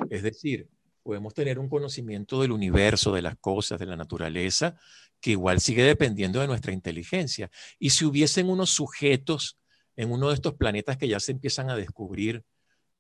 Es 0.09 0.23
decir, 0.23 0.71
podemos 1.03 1.35
tener 1.35 1.59
un 1.59 1.69
conocimiento 1.69 2.41
del 2.41 2.53
universo, 2.53 3.13
de 3.13 3.21
las 3.21 3.37
cosas, 3.37 3.79
de 3.79 3.87
la 3.87 3.97
naturaleza, 3.97 4.77
que 5.21 5.33
igual 5.33 5.61
sigue 5.61 5.83
dependiendo 5.83 6.41
de 6.41 6.47
nuestra 6.47 6.73
inteligencia. 6.73 7.51
Y 7.79 7.91
si 7.91 8.07
hubiesen 8.07 8.49
unos 8.49 8.71
sujetos 8.71 9.60
en 9.97 10.11
uno 10.11 10.29
de 10.29 10.35
estos 10.35 10.55
planetas 10.55 10.97
que 10.97 11.09
ya 11.09 11.21
se 11.21 11.33
empiezan 11.33 11.71
a 11.71 11.77
descubrir, 11.77 12.45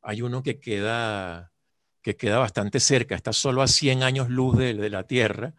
hay 0.03 0.23
uno 0.23 0.43
que 0.43 0.59
queda, 0.59 1.53
que 2.03 2.17
queda 2.17 2.39
bastante 2.39 2.81
cerca, 2.81 3.15
está 3.15 3.33
solo 3.33 3.63
a 3.63 3.69
100 3.69 4.03
años 4.03 4.29
luz 4.29 4.57
de, 4.57 4.91
la 4.91 5.07
Tierra. 5.07 5.55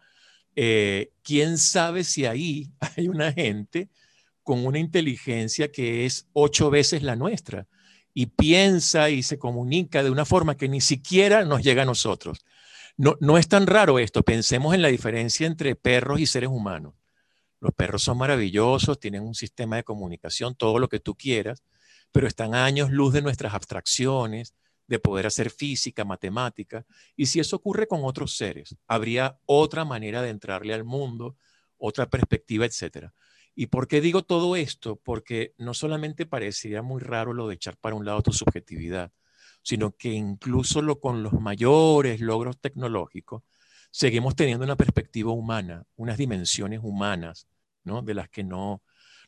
Eh, 0.56 1.12
¿Quién 1.22 1.58
sabe 1.58 2.04
si 2.04 2.26
ahí 2.26 2.70
hay 2.96 3.08
una 3.08 3.32
gente 3.32 3.88
con 4.42 4.66
una 4.66 4.78
inteligencia 4.78 5.70
que 5.70 6.04
es 6.04 6.26
ocho 6.32 6.70
veces 6.70 7.02
la 7.02 7.16
nuestra 7.16 7.66
y 8.14 8.26
piensa 8.26 9.08
y 9.08 9.22
se 9.22 9.38
comunica 9.38 10.02
de 10.02 10.10
una 10.10 10.24
forma 10.24 10.56
que 10.56 10.68
ni 10.68 10.80
siquiera 10.80 11.44
nos 11.44 11.62
llega 11.62 11.82
a 11.82 11.86
nosotros? 11.86 12.44
No, 12.96 13.16
no 13.20 13.38
es 13.38 13.48
tan 13.48 13.66
raro 13.66 13.98
esto, 13.98 14.22
pensemos 14.22 14.74
en 14.74 14.82
la 14.82 14.88
diferencia 14.88 15.46
entre 15.46 15.76
perros 15.76 16.20
y 16.20 16.26
seres 16.26 16.50
humanos. 16.50 16.94
Los 17.62 17.72
perros 17.74 18.02
son 18.02 18.18
maravillosos, 18.18 18.98
tienen 18.98 19.22
un 19.22 19.36
sistema 19.36 19.76
de 19.76 19.84
comunicación, 19.84 20.56
todo 20.56 20.80
lo 20.80 20.88
que 20.88 20.98
tú 20.98 21.14
quieras, 21.14 21.62
pero 22.10 22.26
están 22.26 22.56
años 22.56 22.90
luz 22.90 23.12
de 23.12 23.22
nuestras 23.22 23.54
abstracciones, 23.54 24.56
de 24.88 24.98
poder 24.98 25.28
hacer 25.28 25.48
física, 25.48 26.04
matemática. 26.04 26.84
Y 27.14 27.26
si 27.26 27.38
eso 27.38 27.54
ocurre 27.54 27.86
con 27.86 28.00
otros 28.02 28.36
seres, 28.36 28.74
habría 28.88 29.38
otra 29.46 29.84
manera 29.84 30.22
de 30.22 30.30
entrarle 30.30 30.74
al 30.74 30.82
mundo, 30.82 31.36
otra 31.78 32.10
perspectiva, 32.10 32.66
etc. 32.66 33.12
¿Y 33.54 33.66
por 33.66 33.86
qué 33.86 34.00
digo 34.00 34.24
todo 34.24 34.56
esto? 34.56 34.96
Porque 34.96 35.54
no 35.56 35.72
solamente 35.72 36.26
parecería 36.26 36.82
muy 36.82 37.00
raro 37.00 37.32
lo 37.32 37.46
de 37.46 37.54
echar 37.54 37.76
para 37.76 37.94
un 37.94 38.04
lado 38.04 38.22
tu 38.22 38.32
subjetividad, 38.32 39.12
sino 39.62 39.92
que 39.92 40.08
incluso 40.08 40.82
lo, 40.82 40.98
con 40.98 41.22
los 41.22 41.34
mayores 41.34 42.20
logros 42.20 42.58
tecnológicos, 42.58 43.44
seguimos 43.92 44.34
teniendo 44.34 44.64
una 44.64 44.74
perspectiva 44.74 45.30
humana, 45.30 45.86
unas 45.94 46.18
dimensiones 46.18 46.80
humanas, 46.82 47.46
¿no? 47.84 48.02
De 48.02 48.14
las 48.14 48.28
que 48.28 48.44
no, 48.44 48.82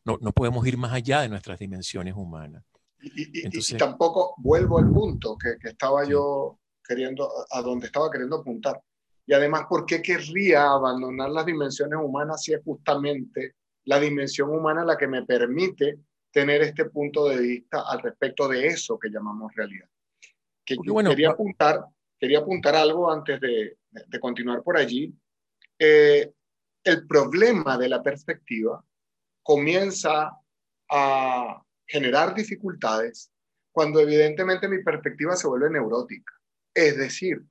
no, 0.04 0.32
podemos 0.32 0.66
ir 0.66 0.76
más 0.76 0.92
allá 0.92 1.22
de 1.22 1.28
nuestras 1.28 1.58
dimensiones 1.58 2.14
humanas. 2.14 2.64
Y, 3.00 3.76
tampoco 3.76 4.34
vuelvo 4.38 4.78
al 4.78 4.90
punto 4.90 5.36
que, 5.36 5.56
estaba 5.68 6.04
yo 6.04 6.58
queriendo, 6.86 7.30
a 7.50 7.60
donde 7.62 7.86
estaba 7.86 8.10
queriendo 8.10 8.36
apuntar. 8.36 8.80
Y 9.26 9.32
además, 9.32 9.64
¿por 9.68 9.86
qué 9.86 10.02
querría 10.02 10.70
abandonar 10.70 11.30
las 11.30 11.46
dimensiones 11.46 11.98
humanas 12.02 12.42
si 12.42 12.52
es 12.52 12.62
justamente 12.62 13.54
la 13.84 13.98
dimensión 13.98 14.50
humana 14.50 14.84
la 14.84 14.96
que 14.96 15.06
me 15.06 15.24
permite 15.24 15.98
tener 16.30 16.62
este 16.62 16.86
punto 16.86 17.28
de 17.28 17.38
vista 17.38 17.84
al 17.88 18.00
respecto 18.00 18.48
de 18.48 18.66
eso 18.66 18.98
que 18.98 19.10
llamamos 19.10 19.54
realidad? 19.54 19.88
Que 20.64 20.76
quería, 20.76 21.30
apuntar, 21.30 21.84
quería 22.18 22.38
apuntar 22.38 22.74
algo 22.74 23.10
antes 23.10 23.38
de, 23.40 23.76
de 23.90 24.20
continuar 24.20 24.62
por 24.62 24.76
allí. 24.76 25.14
Eh, 25.78 26.32
el 26.84 27.06
problema 27.06 27.78
de 27.78 27.88
la 27.88 28.02
perspectiva 28.02 28.84
comienza 29.42 30.30
a 30.90 31.62
generar 31.86 32.34
dificultades 32.34 33.30
cuando 33.72 34.00
evidentemente 34.00 34.68
mi 34.68 34.82
perspectiva 34.82 35.34
se 35.34 35.48
vuelve 35.48 35.70
neurótica. 35.70 36.32
Es 36.72 36.96
decir, 36.96 37.44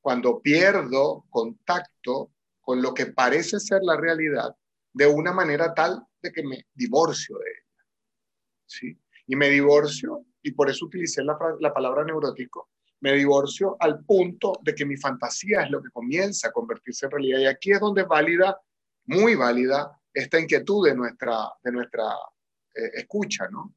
cuando 0.00 0.40
pierdo 0.40 1.26
contacto 1.28 2.32
con 2.60 2.80
lo 2.80 2.94
que 2.94 3.06
parece 3.06 3.60
ser 3.60 3.82
la 3.82 3.96
realidad 3.96 4.56
de 4.92 5.06
una 5.06 5.32
manera 5.32 5.74
tal 5.74 6.06
de 6.22 6.32
que 6.32 6.42
me 6.42 6.66
divorcio 6.74 7.36
de 7.38 7.44
ella. 7.44 7.86
¿sí? 8.66 8.98
Y 9.26 9.36
me 9.36 9.48
divorcio, 9.48 10.24
y 10.42 10.52
por 10.52 10.70
eso 10.70 10.86
utilicé 10.86 11.22
la, 11.22 11.36
la 11.60 11.72
palabra 11.72 12.04
neurótico, 12.04 12.70
me 13.00 13.12
divorcio 13.14 13.76
al 13.80 14.04
punto 14.04 14.60
de 14.62 14.74
que 14.74 14.84
mi 14.84 14.96
fantasía 14.96 15.62
es 15.62 15.70
lo 15.70 15.82
que 15.82 15.90
comienza 15.90 16.48
a 16.48 16.52
convertirse 16.52 17.06
en 17.06 17.12
realidad. 17.12 17.38
Y 17.40 17.46
aquí 17.46 17.72
es 17.72 17.80
donde 17.80 18.02
es 18.02 18.08
válida, 18.08 18.60
muy 19.06 19.34
válida, 19.34 19.98
esta 20.12 20.38
inquietud 20.38 20.86
de 20.86 20.94
nuestra, 20.94 21.50
de 21.62 21.72
nuestra 21.72 22.04
eh, 22.74 22.90
escucha, 22.94 23.48
¿no? 23.48 23.74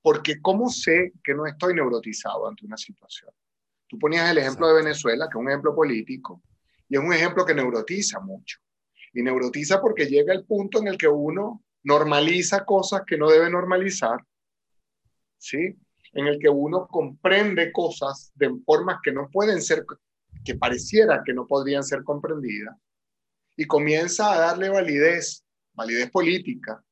Porque 0.00 0.40
¿cómo 0.40 0.68
sé 0.68 1.12
que 1.22 1.34
no 1.34 1.46
estoy 1.46 1.74
neurotizado 1.74 2.46
ante 2.46 2.66
una 2.66 2.76
situación? 2.76 3.32
Tú 3.86 3.98
ponías 3.98 4.30
el 4.30 4.38
ejemplo 4.38 4.68
de 4.68 4.82
Venezuela, 4.82 5.26
que 5.26 5.38
es 5.38 5.42
un 5.42 5.48
ejemplo 5.48 5.74
político, 5.74 6.42
y 6.88 6.96
es 6.96 7.02
un 7.02 7.12
ejemplo 7.12 7.44
que 7.44 7.54
neurotiza 7.54 8.20
mucho. 8.20 8.58
Y 9.12 9.22
neurotiza 9.22 9.80
porque 9.80 10.06
llega 10.06 10.32
el 10.32 10.44
punto 10.44 10.80
en 10.80 10.88
el 10.88 10.98
que 10.98 11.08
uno 11.08 11.62
normaliza 11.82 12.64
cosas 12.64 13.02
que 13.06 13.16
no 13.16 13.30
debe 13.30 13.50
normalizar, 13.50 14.18
¿sí? 15.38 15.76
En 16.14 16.26
el 16.26 16.38
que 16.38 16.48
uno 16.48 16.86
comprende 16.86 17.72
cosas 17.72 18.32
de 18.34 18.50
formas 18.64 18.98
que 19.02 19.12
no 19.12 19.28
pueden 19.30 19.60
ser, 19.60 19.84
que 20.44 20.54
pareciera 20.54 21.22
que 21.24 21.34
no 21.34 21.46
podrían 21.46 21.82
ser 21.82 22.04
comprendidas, 22.04 22.76
y 23.56 23.66
comienza 23.66 24.32
a 24.32 24.38
darle 24.38 24.68
validez, 24.68 25.44
validez 25.72 26.10
política, 26.10 26.82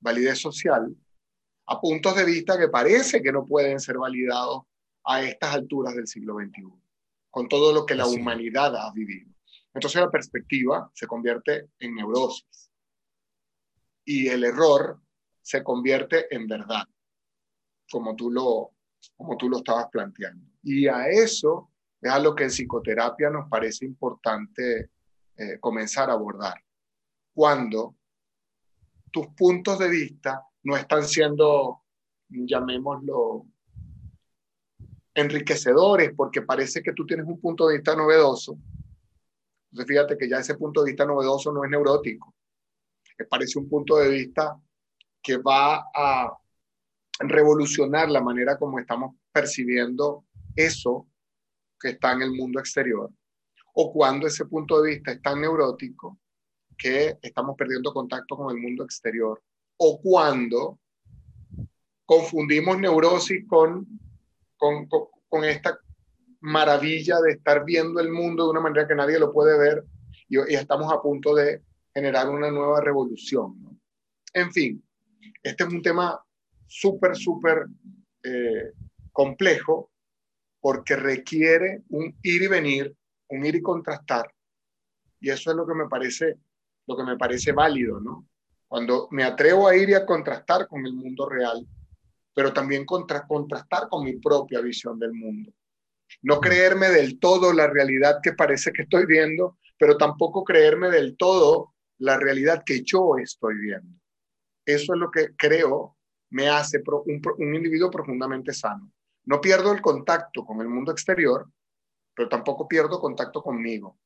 validez 0.00 0.38
social, 0.38 0.94
a 1.66 1.80
puntos 1.80 2.16
de 2.16 2.24
vista 2.24 2.58
que 2.58 2.68
parece 2.68 3.22
que 3.22 3.32
no 3.32 3.46
pueden 3.46 3.78
ser 3.78 3.98
validados 3.98 4.62
a 5.04 5.22
estas 5.22 5.54
alturas 5.54 5.94
del 5.94 6.06
siglo 6.06 6.34
XXI, 6.34 6.64
con 7.30 7.48
todo 7.48 7.72
lo 7.72 7.84
que 7.84 7.94
la 7.94 8.06
humanidad 8.06 8.74
ha 8.76 8.92
vivido. 8.92 9.30
Entonces 9.74 10.00
la 10.00 10.10
perspectiva 10.10 10.90
se 10.94 11.06
convierte 11.06 11.68
en 11.78 11.94
neurosis 11.94 12.70
y 14.04 14.28
el 14.28 14.44
error 14.44 15.00
se 15.42 15.62
convierte 15.62 16.34
en 16.34 16.46
verdad, 16.46 16.84
como 17.90 18.14
tú 18.14 18.30
lo, 18.30 18.72
como 19.16 19.36
tú 19.36 19.48
lo 19.48 19.58
estabas 19.58 19.88
planteando. 19.90 20.46
Y 20.62 20.86
a 20.86 21.08
eso 21.08 21.70
es 22.00 22.10
a 22.10 22.18
lo 22.18 22.34
que 22.34 22.44
en 22.44 22.50
psicoterapia 22.50 23.30
nos 23.30 23.48
parece 23.48 23.84
importante 23.84 24.90
eh, 25.36 25.58
comenzar 25.60 26.10
a 26.10 26.14
abordar. 26.14 26.62
Cuando 27.34 27.96
tus 29.10 29.28
puntos 29.28 29.78
de 29.78 29.88
vista 29.88 30.42
no 30.64 30.76
están 30.76 31.04
siendo, 31.04 31.84
llamémoslo, 32.28 33.46
enriquecedores 35.14 36.12
porque 36.16 36.42
parece 36.42 36.82
que 36.82 36.92
tú 36.92 37.04
tienes 37.04 37.26
un 37.26 37.40
punto 37.40 37.66
de 37.66 37.76
vista 37.76 37.96
novedoso. 37.96 38.58
Entonces 39.70 39.88
fíjate 39.88 40.16
que 40.16 40.28
ya 40.28 40.38
ese 40.38 40.54
punto 40.54 40.82
de 40.82 40.90
vista 40.92 41.04
novedoso 41.04 41.52
no 41.52 41.64
es 41.64 41.70
neurótico. 41.70 42.34
Me 43.18 43.26
parece 43.26 43.58
un 43.58 43.68
punto 43.68 43.96
de 43.96 44.10
vista 44.10 44.58
que 45.20 45.38
va 45.38 45.88
a 45.94 46.38
revolucionar 47.20 48.10
la 48.10 48.22
manera 48.22 48.58
como 48.58 48.78
estamos 48.78 49.16
percibiendo 49.32 50.24
eso 50.54 51.06
que 51.80 51.90
está 51.90 52.12
en 52.12 52.22
el 52.22 52.32
mundo 52.32 52.60
exterior 52.60 53.10
o 53.80 53.92
cuando 53.92 54.26
ese 54.26 54.44
punto 54.44 54.82
de 54.82 54.90
vista 54.90 55.12
es 55.12 55.22
tan 55.22 55.40
neurótico 55.40 56.18
que 56.76 57.16
estamos 57.22 57.56
perdiendo 57.56 57.92
contacto 57.92 58.36
con 58.36 58.54
el 58.54 58.60
mundo 58.60 58.82
exterior, 58.82 59.40
o 59.76 60.00
cuando 60.00 60.80
confundimos 62.04 62.76
neurosis 62.78 63.46
con, 63.46 63.86
con, 64.56 65.44
esta 65.44 65.78
maravilla 66.40 67.20
de 67.20 67.32
estar 67.32 67.64
viendo 67.64 68.00
el 68.00 68.10
mundo 68.10 68.44
de 68.44 68.50
una 68.50 68.60
manera 68.60 68.88
que 68.88 68.96
nadie 68.96 69.18
lo 69.18 69.32
puede 69.32 69.56
ver 69.56 69.84
y, 70.28 70.38
estamos 70.54 70.92
a 70.92 71.00
punto 71.00 71.34
de 71.36 71.62
generar 71.94 72.28
una 72.28 72.50
nueva 72.50 72.80
revolución. 72.80 73.80
En 74.32 74.50
fin, 74.50 74.82
este 75.40 75.62
es 75.62 75.70
un 75.70 75.82
tema 75.82 76.20
súper, 76.68 77.16
súper 77.16 77.66
eh, 78.22 78.72
complejo 79.12 79.90
porque 80.60 80.96
requiere 80.96 81.82
un 81.88 82.16
ir 82.22 82.42
y 82.42 82.46
venir 82.46 82.96
unir 83.28 83.56
y 83.56 83.62
contrastar. 83.62 84.32
Y 85.20 85.30
eso 85.30 85.50
es 85.50 85.56
lo 85.56 85.66
que 85.66 85.74
me 85.74 85.88
parece, 85.88 86.36
lo 86.86 86.96
que 86.96 87.04
me 87.04 87.16
parece 87.16 87.52
válido, 87.52 88.00
¿no? 88.00 88.26
Cuando 88.66 89.08
me 89.10 89.24
atrevo 89.24 89.68
a 89.68 89.76
ir 89.76 89.90
y 89.90 89.94
a 89.94 90.06
contrastar 90.06 90.68
con 90.68 90.84
el 90.86 90.94
mundo 90.94 91.28
real, 91.28 91.66
pero 92.34 92.52
también 92.52 92.84
contra, 92.84 93.26
contrastar 93.26 93.88
con 93.88 94.04
mi 94.04 94.16
propia 94.16 94.60
visión 94.60 94.98
del 94.98 95.12
mundo. 95.12 95.52
No 96.22 96.40
creerme 96.40 96.88
del 96.88 97.18
todo 97.18 97.52
la 97.52 97.66
realidad 97.66 98.20
que 98.22 98.32
parece 98.32 98.72
que 98.72 98.82
estoy 98.82 99.06
viendo, 99.06 99.58
pero 99.78 99.96
tampoco 99.96 100.44
creerme 100.44 100.90
del 100.90 101.16
todo 101.16 101.74
la 101.98 102.18
realidad 102.18 102.62
que 102.64 102.82
yo 102.84 103.16
estoy 103.18 103.56
viendo. 103.58 103.98
Eso 104.64 104.94
es 104.94 105.00
lo 105.00 105.10
que 105.10 105.34
creo 105.36 105.96
me 106.30 106.48
hace 106.48 106.82
un, 106.86 107.54
individuo 107.54 107.90
profundamente 107.90 108.52
sano. 108.52 108.92
No 109.24 109.40
pierdo 109.40 109.72
el 109.72 109.80
contacto 109.80 110.44
con 110.44 110.60
el 110.60 110.68
mundo 110.68 110.92
exterior, 110.92 111.48
pero 112.14 112.28
tampoco 112.28 112.66
pierdo 112.66 113.00
contacto 113.00 113.42
conmigo. 113.42 113.98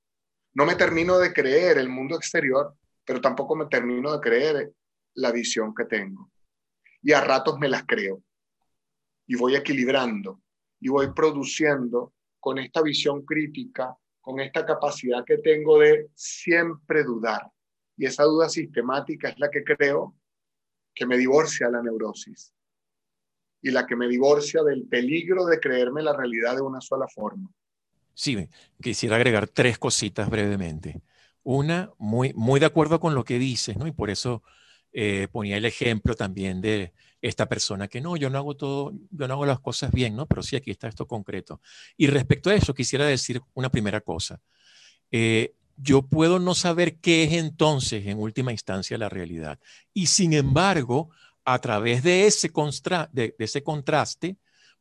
No 0.55 0.67
me 0.67 0.75
termino 0.75 1.19
de 1.19 1.33
creer 1.33 1.79
el 1.79 1.89
mundo 1.89 2.17
exterior, 2.17 2.77
pero 3.05 3.21
tampoco 3.21 3.57
me 3.57 3.67
termino 3.67 4.13
de 4.13 4.21
creer 4.21 4.73
la 5.15 5.33
visión 5.33 5.75
que 5.75 5.85
tengo. 5.85 6.31
Y 7.03 7.13
a 7.13 7.21
ratos 7.21 7.59
me 7.59 7.69
las 7.69 7.85
creo. 7.87 8.23
Y 9.27 9.37
voy 9.37 9.57
equilibrando 9.57 10.41
y 10.81 10.89
voy 10.89 11.13
produciendo 11.13 12.13
con 12.39 12.59
esta 12.59 12.83
visión 12.83 13.25
crítica, 13.25 13.97
con 14.21 14.41
esta 14.41 14.67
capacidad 14.67 15.25
que 15.25 15.39
tengo 15.39 15.79
de 15.79 16.11
siempre 16.15 17.05
dudar. 17.05 17.51
Y 17.97 18.07
esa 18.07 18.25
duda 18.25 18.49
sistemática 18.49 19.29
es 19.29 19.39
la 19.39 19.49
que 19.49 19.63
creo 19.65 20.17
que 20.95 21.07
me 21.07 21.17
divorcia 21.17 21.69
la 21.69 21.83
neurosis 21.83 22.53
y 23.63 23.71
la 23.71 23.87
que 23.87 23.97
me 23.97 24.09
divorcia 24.09 24.63
del 24.63 24.87
peligro 24.89 25.47
de 25.47 25.61
creerme 25.61 26.03
la 26.03 26.17
realidad 26.17 26.57
de 26.57 26.63
una 26.63 26.81
sola 26.81 27.07
forma. 27.09 27.49
Sí, 28.15 28.49
quisiera 28.81 29.17
agregar 29.17 29.49
tres 29.49 29.79
cositas 29.79 30.29
brevemente. 30.29 31.03
Una, 31.43 31.91
muy, 31.99 32.33
muy 32.35 32.61
de 32.61 32.67
acuerdo 32.67 33.01
con 33.01 33.15
lo 33.15 33.25
que 33.25 33.39
dices, 33.39 33.77
¿no? 33.77 33.87
Y 33.87 33.93
por 33.93 34.11
eso 34.11 34.43
eh, 34.93 35.29
ponía 35.33 35.57
el 35.57 35.65
ejemplo 35.65 36.15
también 36.15 36.61
de 36.61 36.93
esta 37.23 37.49
persona 37.49 37.89
que 37.89 38.01
no, 38.01 38.17
yo 38.17 38.29
no 38.31 38.39
hago 38.39 38.57
todo, 38.57 38.93
yo 39.11 39.29
no 39.29 39.35
hago 39.35 39.47
las 39.47 39.61
cosas 39.61 39.93
bien, 39.93 40.17
¿no? 40.17 40.27
Pero 40.27 40.43
sí, 40.43 40.57
aquí 40.57 40.71
está 40.71 40.89
esto 40.89 41.07
concreto. 41.07 41.61
Y 41.97 42.09
respecto 42.09 42.51
a 42.51 42.55
eso, 42.55 42.75
quisiera 42.75 43.07
decir 43.07 43.41
una 43.55 43.71
primera 43.71 44.01
cosa. 44.01 44.41
Eh, 45.11 45.55
yo 45.77 46.03
puedo 46.03 46.39
no 46.39 46.55
saber 46.55 46.97
qué 46.97 47.25
es 47.25 47.33
entonces, 47.33 48.07
en 48.07 48.19
última 48.19 48.53
instancia, 48.53 48.99
la 48.99 49.09
realidad. 49.09 49.59
Y 49.95 50.07
sin 50.07 50.33
embargo, 50.33 51.11
a 51.45 51.59
través 51.61 52.03
de 52.03 52.27
ese, 52.27 52.51
de 53.13 53.35
ese 53.39 53.63
contraste, 53.63 54.37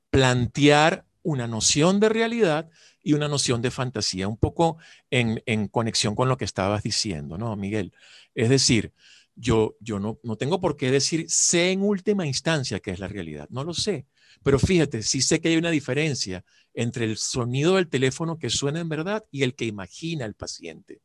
plantear 0.10 1.06
una 1.24 1.48
noción 1.48 2.00
de 2.00 2.10
realidad 2.10 2.70
y 3.04 3.14
una 3.14 3.28
noción 3.28 3.62
de 3.62 3.72
fantasía, 3.72 4.28
un 4.28 4.38
poco 4.38 4.78
en, 5.10 5.68
conexión 5.70 6.16
con 6.16 6.30
lo 6.30 6.38
que 6.38 6.46
estabas 6.46 6.84
diciendo, 6.84 7.38
¿no, 7.38 7.56
Miguel? 7.56 7.94
Es 8.36 8.50
decir, 8.50 8.94
yo, 9.36 9.76
yo 9.80 10.00
no, 10.00 10.20
no 10.24 10.36
tengo 10.36 10.60
por 10.60 10.78
qué 10.78 10.92
decir 10.92 11.26
sé 11.30 11.72
en 11.72 11.82
última 11.82 12.28
instancia 12.28 12.80
qué 12.80 12.92
es 12.92 13.00
la 13.00 13.08
realidad, 13.08 13.48
no 13.50 13.64
lo 13.64 13.74
sé, 13.74 14.06
pero 14.44 14.60
fíjate, 14.60 15.04
sí 15.04 15.22
sé 15.22 15.40
que 15.40 15.50
hay 15.50 15.58
una 15.58 15.70
diferencia 15.70 16.44
entre 16.74 17.06
el 17.06 17.18
sonido 17.18 17.76
del 17.76 17.90
teléfono 17.90 18.38
que 18.38 18.50
suena 18.50 18.80
en 18.80 18.90
verdad 18.90 19.26
y 19.32 19.44
el 19.44 19.56
que 19.56 19.66
imagina 19.66 20.26
el 20.26 20.34
paciente. 20.34 21.02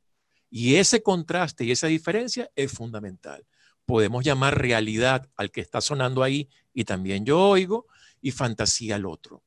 Y 0.48 0.76
ese 0.76 1.02
contraste 1.02 1.64
y 1.64 1.72
esa 1.72 1.88
diferencia 1.88 2.50
es 2.54 2.72
fundamental. 2.72 3.46
Podemos 3.84 4.24
llamar 4.24 4.58
realidad 4.60 5.28
al 5.36 5.50
que 5.50 5.60
está 5.60 5.80
sonando 5.80 6.22
ahí 6.22 6.48
y 6.72 6.84
también 6.84 7.24
yo 7.24 7.40
oigo 7.40 7.86
y 8.20 8.30
fantasía 8.30 8.96
al 8.96 9.06
otro. 9.06 9.42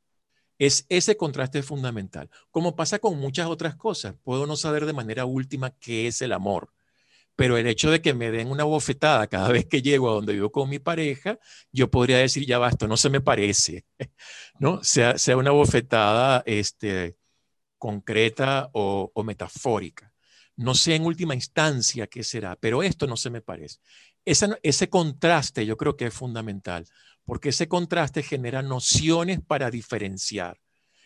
Es 0.58 0.86
ese 0.90 1.16
contraste 1.16 1.64
fundamental. 1.64 2.30
Como 2.52 2.76
pasa 2.76 3.00
con 3.00 3.18
muchas 3.18 3.48
otras 3.48 3.76
cosas, 3.76 4.16
puedo 4.24 4.46
no 4.46 4.58
saber 4.58 4.86
de 4.86 4.94
manera 4.94 5.26
última 5.26 5.72
qué 5.72 6.08
es 6.08 6.22
el 6.22 6.34
amor, 6.34 6.72
pero 7.40 7.58
el 7.58 7.68
hecho 7.68 7.90
de 7.90 8.02
que 8.02 8.14
me 8.14 8.32
den 8.32 8.52
una 8.52 8.66
bofetada 8.66 9.28
cada 9.28 9.48
vez 9.48 9.66
que 9.66 9.82
llego 9.82 10.10
a 10.10 10.14
donde 10.14 10.34
vivo 10.34 10.52
con 10.52 10.68
mi 10.68 10.78
pareja, 10.78 11.40
yo 11.72 11.90
podría 11.90 12.18
decir, 12.18 12.46
ya 12.46 12.58
basta, 12.58 12.86
no 12.86 12.98
se 12.98 13.10
me 13.10 13.22
parece, 13.22 13.86
¿no? 14.60 14.84
Sea, 14.84 15.18
sea 15.18 15.38
una 15.38 15.52
bofetada 15.52 16.44
este, 16.46 17.16
concreta 17.78 18.70
o, 18.74 19.10
metafórica. 19.24 20.12
No 20.58 20.76
sé 20.76 20.96
en 20.96 21.06
última 21.06 21.34
instancia 21.34 22.08
qué 22.08 22.26
será, 22.26 22.58
pero 22.58 22.84
esto 22.84 23.08
no 23.08 23.16
se 23.16 23.30
me 23.30 23.40
parece. 23.40 23.80
ese 24.26 24.90
contraste 24.90 25.66
yo 25.66 25.78
creo 25.78 25.96
que 25.96 26.08
es 26.08 26.14
fundamental, 26.14 26.88
porque 27.24 27.50
ese 27.50 27.70
contraste 27.70 28.22
genera 28.22 28.62
nociones 28.62 29.40
para 29.40 29.72
diferenciar 29.72 30.60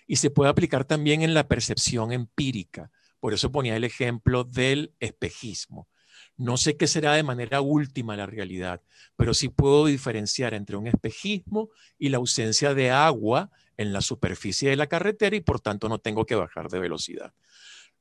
y 0.07 0.15
se 0.15 0.31
puede 0.31 0.49
aplicar 0.49 0.83
también 0.83 1.21
en 1.21 1.35
la 1.35 1.47
percepción 1.47 2.11
empírica. 2.11 2.89
Por 3.19 3.35
eso 3.35 3.51
ponía 3.51 3.75
el 3.75 3.83
ejemplo 3.83 4.43
del 4.43 4.95
espejismo. 4.99 5.87
No 6.37 6.57
sé 6.57 6.77
qué 6.77 6.87
será 6.87 7.13
de 7.13 7.23
manera 7.23 7.61
última 7.61 8.17
la 8.17 8.25
realidad, 8.25 8.81
pero 9.15 9.33
sí 9.33 9.49
puedo 9.49 9.85
diferenciar 9.85 10.53
entre 10.53 10.75
un 10.75 10.87
espejismo 10.87 11.69
y 11.97 12.09
la 12.09 12.17
ausencia 12.17 12.73
de 12.73 12.89
agua 12.89 13.51
en 13.77 13.93
la 13.93 14.01
superficie 14.01 14.69
de 14.69 14.75
la 14.75 14.87
carretera 14.87 15.35
y 15.35 15.41
por 15.41 15.59
tanto 15.59 15.89
no 15.89 15.99
tengo 15.99 16.25
que 16.25 16.35
bajar 16.35 16.69
de 16.69 16.79
velocidad. 16.79 17.33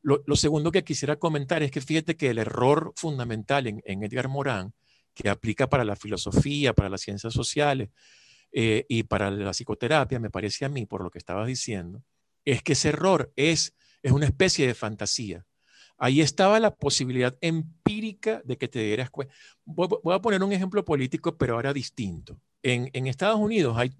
Lo, 0.02 0.34
segundo 0.34 0.72
que 0.72 0.82
quisiera 0.82 1.16
comentar 1.16 1.62
es 1.62 1.70
que 1.70 1.80
fíjate 1.80 2.16
que 2.16 2.30
el 2.30 2.38
error 2.38 2.92
fundamental 2.96 3.68
en, 3.68 4.02
Edgar 4.02 4.28
Morán, 4.28 4.74
que 5.14 5.28
aplica 5.28 5.68
para 5.68 5.84
la 5.84 5.94
filosofía, 5.94 6.72
para 6.72 6.88
las 6.88 7.02
ciencias 7.02 7.32
sociales 7.32 7.90
eh, 8.50 8.84
y 8.88 9.04
para 9.04 9.30
la 9.30 9.52
psicoterapia, 9.52 10.18
me 10.18 10.30
parece 10.30 10.64
a 10.64 10.68
mí, 10.68 10.86
por 10.86 11.04
lo 11.04 11.10
que 11.10 11.18
estabas 11.18 11.46
diciendo, 11.46 12.02
es 12.44 12.64
que 12.64 12.72
ese 12.72 12.88
error 12.88 13.32
es, 13.36 13.74
es 14.02 14.10
una 14.10 14.26
especie 14.26 14.66
de 14.66 14.74
fantasía. 14.74 15.46
Ahí 15.98 16.20
estaba 16.20 16.58
la 16.60 16.74
posibilidad 16.74 17.36
empírica 17.40 18.42
de 18.44 18.56
que 18.58 18.68
te 18.68 18.80
dieras 18.80 19.10
cuenta. 19.10 19.34
Voy, 19.64 20.14
a 20.14 20.20
poner 20.20 20.42
un 20.42 20.52
ejemplo 20.52 20.84
político, 20.84 21.36
pero 21.36 21.54
ahora 21.54 21.72
distinto. 21.72 22.40
En, 22.62 23.06
Estados 23.06 23.38
Unidos 23.38 23.76
hay 23.76 23.92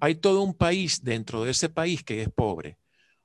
hay 0.00 0.14
todo 0.14 0.42
un 0.42 0.54
país 0.54 1.04
dentro 1.04 1.44
de 1.44 1.50
ese 1.50 1.68
país 1.68 2.02
que 2.02 2.22
es 2.22 2.30
pobre. 2.30 2.78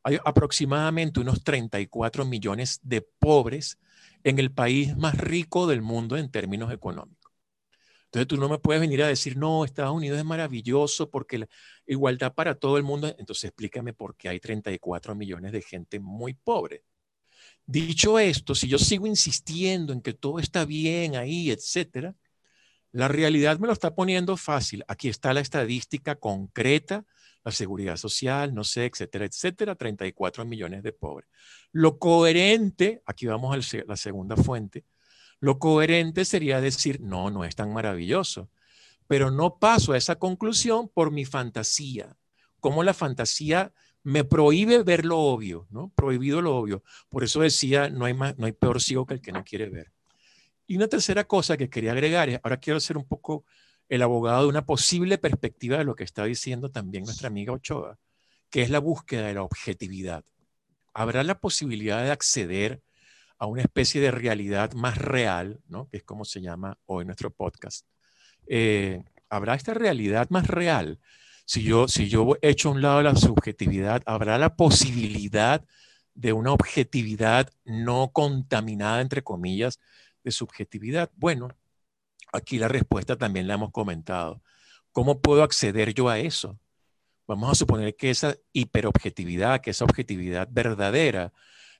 Hay 0.04 0.20
aproximadamente 0.24 1.20
unos 1.20 1.44
34 1.44 2.26
millones 2.26 2.80
de 2.84 3.02
pobres 3.02 3.80
en 4.24 4.40
el 4.40 4.52
país 4.52 4.96
más 4.98 5.18
rico 5.18 5.68
del 5.68 5.82
mundo 5.82 6.18
en 6.18 6.30
términos 6.30 6.72
económicos. 6.72 7.32
Entonces 8.06 8.28
tú 8.28 8.38
no 8.38 8.50
me 8.50 8.60
puedes 8.60 8.82
venir 8.82 9.04
a 9.04 9.08
decir, 9.08 9.36
no, 9.38 9.66
Estados 9.66 9.96
Unidos 9.96 10.20
es 10.20 10.26
maravilloso 10.26 11.10
porque 11.10 11.40
la 11.40 11.48
igualdad 11.86 12.34
para 12.34 12.56
todo 12.56 12.78
el 12.78 12.84
mundo. 12.84 13.08
Entonces 13.18 13.46
explícame 13.46 13.94
por 13.94 14.16
qué 14.16 14.30
hay 14.30 14.40
34 14.40 15.16
millones 15.16 15.52
de 15.54 15.62
gente 15.62 16.00
muy 16.00 16.34
pobre. 16.34 16.84
Dicho 17.68 18.20
esto, 18.20 18.54
si 18.54 18.68
yo 18.68 18.78
sigo 18.78 19.08
insistiendo 19.08 19.92
en 19.92 20.02
que 20.02 20.14
todo 20.14 20.40
está 20.40 20.66
bien 20.66 21.16
ahí, 21.16 21.50
etcétera, 21.50 22.16
la 22.92 23.08
realidad 23.08 23.60
me 23.60 23.68
lo 23.68 23.74
está 23.74 23.96
poniendo 23.96 24.38
fácil. 24.38 24.86
Aquí 24.88 25.10
está 25.10 25.34
la 25.34 25.42
estadística 25.42 26.16
concreta, 26.16 27.06
la 27.44 27.52
seguridad 27.52 27.98
social, 27.98 28.54
no 28.54 28.64
sé, 28.64 28.86
etcétera, 28.86 29.26
etcétera, 29.26 29.76
34 29.76 30.46
millones 30.46 30.84
de 30.84 30.94
pobres. 30.94 31.30
Lo 31.72 32.00
coherente, 32.00 33.02
aquí 33.06 33.26
vamos 33.26 33.54
a 33.54 33.84
la 33.86 33.98
segunda 33.98 34.36
fuente, 34.36 34.86
lo 35.40 35.60
coherente 35.60 36.24
sería 36.26 36.62
decir, 36.62 37.02
no, 37.02 37.30
no 37.30 37.44
es 37.44 37.56
tan 37.56 37.74
maravilloso, 37.74 38.50
pero 39.08 39.30
no 39.30 39.60
paso 39.60 39.94
a 39.94 39.98
esa 39.98 40.16
conclusión 40.16 40.90
por 40.90 41.12
mi 41.12 41.26
fantasía. 41.26 42.16
Como 42.60 42.84
la 42.84 42.94
fantasía 42.94 43.74
me 44.06 44.24
prohíbe 44.24 44.84
ver 44.84 45.04
lo 45.04 45.18
obvio, 45.18 45.68
¿no? 45.72 45.92
Prohibido 45.96 46.40
lo 46.40 46.56
obvio. 46.56 46.84
Por 47.10 47.24
eso 47.24 47.42
decía, 47.42 47.90
no 47.90 48.06
hay, 48.06 48.14
más, 48.14 48.38
no 48.38 48.46
hay 48.46 48.52
peor 48.52 48.80
ciego 48.80 49.08
que 49.08 49.16
el 49.16 49.22
que 49.22 49.32
no 49.32 49.44
quiere 49.44 49.68
ver. 49.68 49.92
Y 50.68 50.78
una 50.78 50.88
tercera 50.88 51.24
cosa 51.24 51.58
que 51.58 51.72
quería 51.72 51.92
agregar 51.92 52.30
es, 52.30 52.40
ahora 52.44 52.58
quiero 52.58 52.80
ser 52.80 52.98
un 52.98 53.08
poco 53.08 53.46
el 53.90 54.04
abogado 54.04 54.44
de 54.44 54.50
una 54.50 54.64
posible 54.64 55.18
perspectiva 55.18 55.80
de 55.80 55.86
lo 55.86 55.96
que 55.96 56.04
está 56.04 56.24
diciendo 56.24 56.70
también 56.70 57.04
nuestra 57.04 57.30
amiga 57.30 57.54
Ochoa, 57.54 57.98
que 58.52 58.62
es 58.62 58.70
la 58.70 58.78
búsqueda 58.78 59.26
de 59.26 59.34
la 59.34 59.42
objetividad. 59.42 60.24
¿Habrá 60.94 61.24
la 61.24 61.40
posibilidad 61.40 62.04
de 62.04 62.12
acceder 62.12 62.84
a 63.40 63.48
una 63.48 63.64
especie 63.64 64.02
de 64.02 64.12
realidad 64.12 64.74
más 64.74 65.00
real, 65.00 65.62
¿no? 65.68 65.90
que 65.90 65.98
es 65.98 66.04
como 66.04 66.26
se 66.26 66.42
llama 66.42 66.78
hoy 66.86 67.06
nuestro 67.06 67.32
podcast? 67.32 67.88
Eh, 68.46 69.04
¿Habrá 69.30 69.56
esta 69.56 69.74
realidad 69.74 70.30
más 70.30 70.46
real? 70.46 71.00
Si 71.46 71.64
yo, 71.64 71.88
si 71.88 72.10
yo 72.10 72.36
echo 72.42 72.70
a 72.70 72.72
un 72.74 72.82
lado 72.82 73.02
la 73.04 73.16
subjetividad, 73.16 74.02
¿habrá 74.06 74.38
la 74.40 74.56
posibilidad 74.56 75.64
de 76.16 76.34
una 76.34 76.52
objetividad 76.52 77.52
no 77.64 78.12
contaminada, 78.12 79.02
entre 79.02 79.24
comillas, 79.24 79.80
de 80.24 80.32
subjetividad? 80.32 81.12
Bueno, 81.16 81.50
aquí 82.34 82.58
la 82.58 82.68
respuesta 82.68 83.16
también 83.16 83.48
la 83.48 83.56
hemos 83.56 83.72
comentado. 83.72 84.42
¿Cómo 84.92 85.22
puedo 85.22 85.44
acceder 85.44 85.94
yo 85.94 86.10
a 86.10 86.20
eso? 86.20 86.60
Vamos 87.28 87.52
a 87.52 87.56
suponer 87.56 87.96
que 87.96 88.10
esa 88.10 88.36
hiperobjetividad, 88.54 89.62
que 89.62 89.72
esa 89.72 89.86
objetividad 89.86 90.48
verdadera 90.52 91.32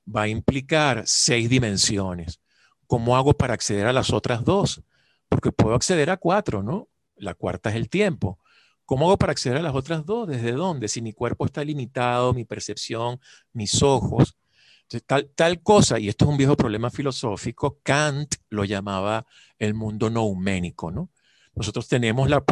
va 0.06 0.22
a 0.22 0.28
implicar 0.28 1.02
seis 1.06 1.48
dimensiones. 1.48 2.40
¿Cómo 2.86 3.16
hago 3.16 3.32
para 3.32 3.54
acceder 3.54 3.86
a 3.86 3.92
las 3.92 4.12
otras 4.12 4.44
dos? 4.44 4.82
Porque 5.28 5.50
puedo 5.50 5.74
acceder 5.74 6.10
a 6.10 6.16
cuatro, 6.16 6.62
¿no? 6.62 6.88
La 7.16 7.34
cuarta 7.34 7.70
es 7.70 7.76
el 7.76 7.88
tiempo. 7.88 8.38
¿Cómo 8.86 9.06
hago 9.06 9.18
para 9.18 9.32
acceder 9.32 9.58
a 9.58 9.62
las 9.62 9.74
otras 9.74 10.06
dos? 10.06 10.28
¿Desde 10.28 10.52
dónde? 10.52 10.88
Si 10.88 11.02
mi 11.02 11.12
cuerpo 11.12 11.44
está 11.44 11.64
limitado, 11.64 12.32
mi 12.32 12.44
percepción, 12.44 13.20
mis 13.52 13.82
ojos, 13.82 14.36
tal, 15.06 15.28
tal 15.34 15.60
cosa, 15.60 15.98
y 15.98 16.08
esto 16.08 16.24
es 16.24 16.30
un 16.30 16.36
viejo 16.36 16.56
problema 16.56 16.88
filosófico, 16.90 17.80
Kant 17.82 18.36
lo 18.48 18.64
llamaba 18.64 19.26
el 19.58 19.74
mundo 19.74 20.08
nouménico, 20.08 20.90
¿no? 20.92 21.10
Nosotros 21.56 21.88
tenemos 21.88 22.28
la, 22.28 22.44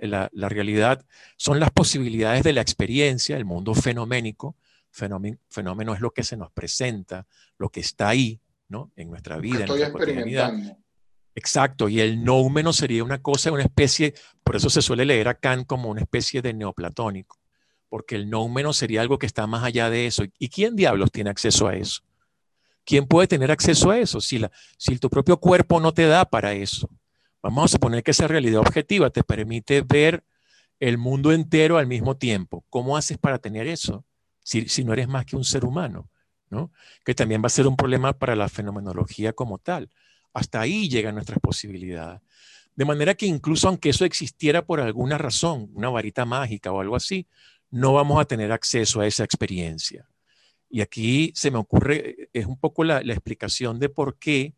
la, 0.00 0.30
la, 0.32 0.48
realidad, 0.48 1.04
son 1.36 1.58
las 1.58 1.72
posibilidades 1.72 2.44
de 2.44 2.52
la 2.52 2.60
experiencia, 2.60 3.36
el 3.36 3.44
mundo 3.44 3.74
fenoménico. 3.74 4.56
Fenómeno, 4.92 5.38
fenómeno 5.48 5.92
es 5.92 6.00
lo 6.00 6.12
que 6.12 6.22
se 6.22 6.36
nos 6.36 6.52
presenta, 6.52 7.26
lo 7.58 7.68
que 7.68 7.80
está 7.80 8.08
ahí, 8.08 8.40
¿no? 8.68 8.92
En 8.94 9.10
nuestra 9.10 9.38
vida, 9.38 9.62
en 9.62 9.66
nuestra 9.66 9.92
cotidianidad. 9.92 10.52
Exacto, 11.34 11.88
y 11.88 12.00
el 12.00 12.24
noumeno 12.24 12.72
sería 12.72 13.02
una 13.02 13.20
cosa, 13.20 13.50
una 13.50 13.64
especie, 13.64 14.14
por 14.44 14.56
eso 14.56 14.70
se 14.70 14.82
suele 14.82 15.04
leer 15.04 15.28
a 15.28 15.34
Kant 15.34 15.66
como 15.66 15.90
una 15.90 16.00
especie 16.00 16.42
de 16.42 16.54
neoplatónico 16.54 17.38
porque 17.94 18.16
el 18.16 18.28
no 18.28 18.48
menos 18.48 18.76
sería 18.76 19.02
algo 19.02 19.20
que 19.20 19.26
está 19.26 19.46
más 19.46 19.62
allá 19.62 19.88
de 19.88 20.08
eso. 20.08 20.24
¿Y 20.36 20.48
quién 20.48 20.74
diablos 20.74 21.12
tiene 21.12 21.30
acceso 21.30 21.68
a 21.68 21.76
eso? 21.76 22.02
¿Quién 22.84 23.06
puede 23.06 23.28
tener 23.28 23.52
acceso 23.52 23.88
a 23.92 23.98
eso 24.00 24.20
si, 24.20 24.40
la, 24.40 24.50
si 24.76 24.98
tu 24.98 25.08
propio 25.08 25.36
cuerpo 25.38 25.78
no 25.78 25.94
te 25.94 26.04
da 26.08 26.24
para 26.24 26.54
eso? 26.54 26.90
Vamos 27.40 27.66
a 27.66 27.68
suponer 27.68 28.02
que 28.02 28.10
esa 28.10 28.26
realidad 28.26 28.62
objetiva 28.62 29.10
te 29.10 29.22
permite 29.22 29.82
ver 29.82 30.24
el 30.80 30.98
mundo 30.98 31.30
entero 31.30 31.78
al 31.78 31.86
mismo 31.86 32.16
tiempo. 32.16 32.64
¿Cómo 32.68 32.96
haces 32.96 33.16
para 33.16 33.38
tener 33.38 33.68
eso 33.68 34.04
si, 34.42 34.68
si 34.68 34.82
no 34.82 34.92
eres 34.92 35.06
más 35.06 35.24
que 35.24 35.36
un 35.36 35.44
ser 35.44 35.64
humano? 35.64 36.10
¿no? 36.50 36.72
Que 37.04 37.14
también 37.14 37.42
va 37.42 37.46
a 37.46 37.50
ser 37.50 37.68
un 37.68 37.76
problema 37.76 38.12
para 38.12 38.34
la 38.34 38.48
fenomenología 38.48 39.34
como 39.34 39.58
tal. 39.58 39.88
Hasta 40.34 40.60
ahí 40.60 40.88
llegan 40.88 41.14
nuestras 41.14 41.38
posibilidades. 41.40 42.20
De 42.76 42.84
manera 42.84 43.14
que 43.14 43.26
incluso 43.26 43.68
aunque 43.68 43.90
eso 43.90 44.04
existiera 44.04 44.66
por 44.66 44.80
alguna 44.80 45.16
razón, 45.16 45.70
una 45.74 45.88
varita 45.88 46.26
mágica 46.26 46.72
o 46.72 46.80
algo 46.80 46.96
así, 46.96 47.26
no 47.70 47.92
vamos 47.94 48.20
a 48.20 48.24
tener 48.24 48.52
acceso 48.52 49.00
a 49.00 49.06
esa 49.06 49.24
experiencia. 49.24 50.08
Y 50.68 50.80
aquí 50.80 51.32
se 51.34 51.50
me 51.50 51.58
ocurre, 51.58 52.28
es 52.32 52.46
un 52.46 52.58
poco 52.58 52.84
la, 52.84 53.00
explicación 53.00 53.78
de 53.78 53.88
por 53.88 54.18
qué 54.18 54.54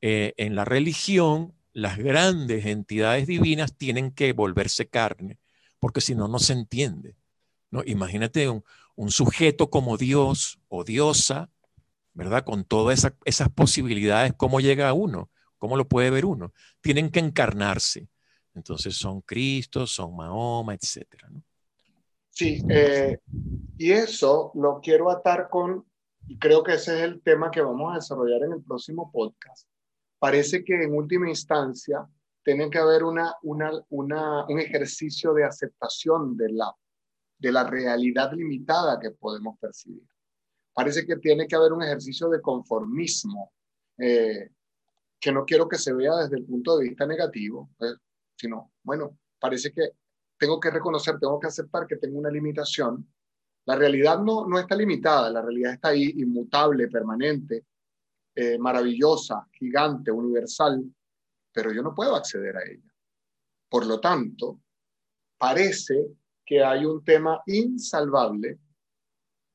eh, 0.00 0.34
en 0.36 0.56
la 0.56 0.64
religión 0.64 1.54
las 1.72 1.98
grandes 1.98 2.66
entidades 2.66 3.26
divinas 3.26 3.76
tienen 3.76 4.12
que 4.12 4.32
volverse 4.32 4.88
carne, 4.88 5.38
porque 5.78 6.00
si 6.00 6.14
no, 6.14 6.28
no 6.28 6.38
se 6.38 6.54
entiende. 6.54 7.16
¿no? 7.70 7.82
Imagínate 7.84 8.48
un, 8.48 8.62
sujeto 9.08 9.70
como 9.70 9.96
Dios 9.96 10.60
o 10.68 10.84
diosa, 10.84 11.50
¿verdad? 12.14 12.44
Con 12.44 12.64
todas 12.64 13.06
esas 13.24 13.48
posibilidades, 13.50 14.32
¿cómo 14.36 14.60
llega 14.60 14.92
uno? 14.92 15.30
¿Cómo 15.58 15.76
lo 15.76 15.88
puede 15.88 16.10
ver 16.10 16.24
uno? 16.24 16.52
Tienen 16.80 17.10
que 17.10 17.20
encarnarse. 17.20 18.08
Entonces 18.54 18.96
son 18.96 19.20
Cristo, 19.22 19.86
son 19.86 20.16
Mahoma. 20.16 20.74
¿no? 20.74 21.42
Sí, 22.30 22.62
eh, 22.68 23.18
y 23.76 23.92
eso 23.92 24.52
lo 24.54 24.80
quiero 24.80 25.10
atar 25.10 25.48
con, 25.48 25.84
y 26.26 26.38
creo 26.38 26.62
que 26.62 26.74
ese 26.74 26.96
es 26.96 27.02
el 27.02 27.22
tema 27.22 27.50
que 27.50 27.60
vamos 27.60 27.92
a 27.92 27.96
desarrollar 27.96 28.42
en 28.44 28.52
el 28.52 28.62
próximo 28.62 29.10
podcast. 29.12 29.68
Parece 30.18 30.64
que 30.64 30.74
en 30.82 30.94
última 30.94 31.28
instancia 31.28 32.06
tiene 32.44 32.70
que 32.70 32.78
haber 32.78 33.04
una, 33.04 33.34
un 33.40 34.60
ejercicio 34.60 35.32
de 35.32 35.44
aceptación 35.44 36.36
de 36.36 36.52
la, 36.52 36.72
de 37.38 37.52
la 37.52 37.64
realidad 37.64 38.32
limitada 38.32 38.98
que 39.00 39.10
podemos 39.10 39.58
percibir. 39.58 40.06
Parece 40.74 41.06
que 41.06 41.16
tiene 41.16 41.46
que 41.46 41.54
haber 41.56 41.72
un 41.72 41.82
ejercicio 41.82 42.28
de 42.28 42.42
conformismo 42.42 43.52
eh, 43.96 44.50
que 45.20 45.32
no 45.32 45.44
quiero 45.44 45.68
que 45.68 45.78
se 45.78 45.92
vea 45.92 46.16
desde 46.16 46.36
el 46.36 46.44
punto 46.44 46.76
de 46.76 46.88
vista 46.88 47.06
negativo, 47.06 47.70
pues, 47.78 47.94
sino, 48.36 48.72
bueno, 48.82 49.18
parece 49.38 49.72
que 49.72 49.90
tengo 50.36 50.58
que 50.58 50.70
reconocer, 50.70 51.18
tengo 51.18 51.38
que 51.38 51.46
aceptar 51.46 51.86
que 51.86 51.96
tengo 51.96 52.18
una 52.18 52.30
limitación. 52.30 53.08
La 53.66 53.76
realidad 53.76 54.18
no, 54.18 54.46
no 54.46 54.58
está 54.58 54.76
limitada, 54.76 55.30
la 55.30 55.40
realidad 55.40 55.74
está 55.74 55.88
ahí, 55.88 56.12
inmutable, 56.16 56.88
permanente, 56.88 57.64
eh, 58.34 58.58
maravillosa, 58.58 59.46
gigante, 59.52 60.10
universal, 60.10 60.84
pero 61.52 61.72
yo 61.72 61.82
no 61.82 61.94
puedo 61.94 62.16
acceder 62.16 62.56
a 62.56 62.64
ella. 62.64 62.92
Por 63.68 63.86
lo 63.86 64.00
tanto, 64.00 64.60
parece 65.38 66.16
que 66.44 66.62
hay 66.62 66.84
un 66.84 67.02
tema 67.04 67.40
insalvable, 67.46 68.58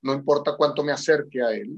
no 0.02 0.14
importa 0.14 0.56
cuánto 0.56 0.84
me 0.84 0.92
acerque 0.92 1.42
a 1.42 1.52
él, 1.52 1.78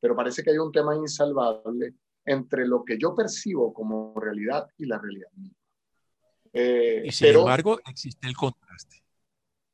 pero 0.00 0.16
parece 0.16 0.42
que 0.42 0.50
hay 0.50 0.58
un 0.58 0.72
tema 0.72 0.94
insalvable 0.94 1.94
entre 2.24 2.66
lo 2.66 2.84
que 2.84 2.98
yo 2.98 3.14
percibo 3.14 3.72
como 3.72 4.14
realidad 4.18 4.68
y 4.78 4.86
la 4.86 4.98
realidad 4.98 5.30
misma. 5.32 5.56
Eh, 6.52 7.02
y 7.06 7.10
sin 7.10 7.28
embargo, 7.28 7.80
existe 7.86 8.28
el 8.28 8.36
contraste, 8.36 9.02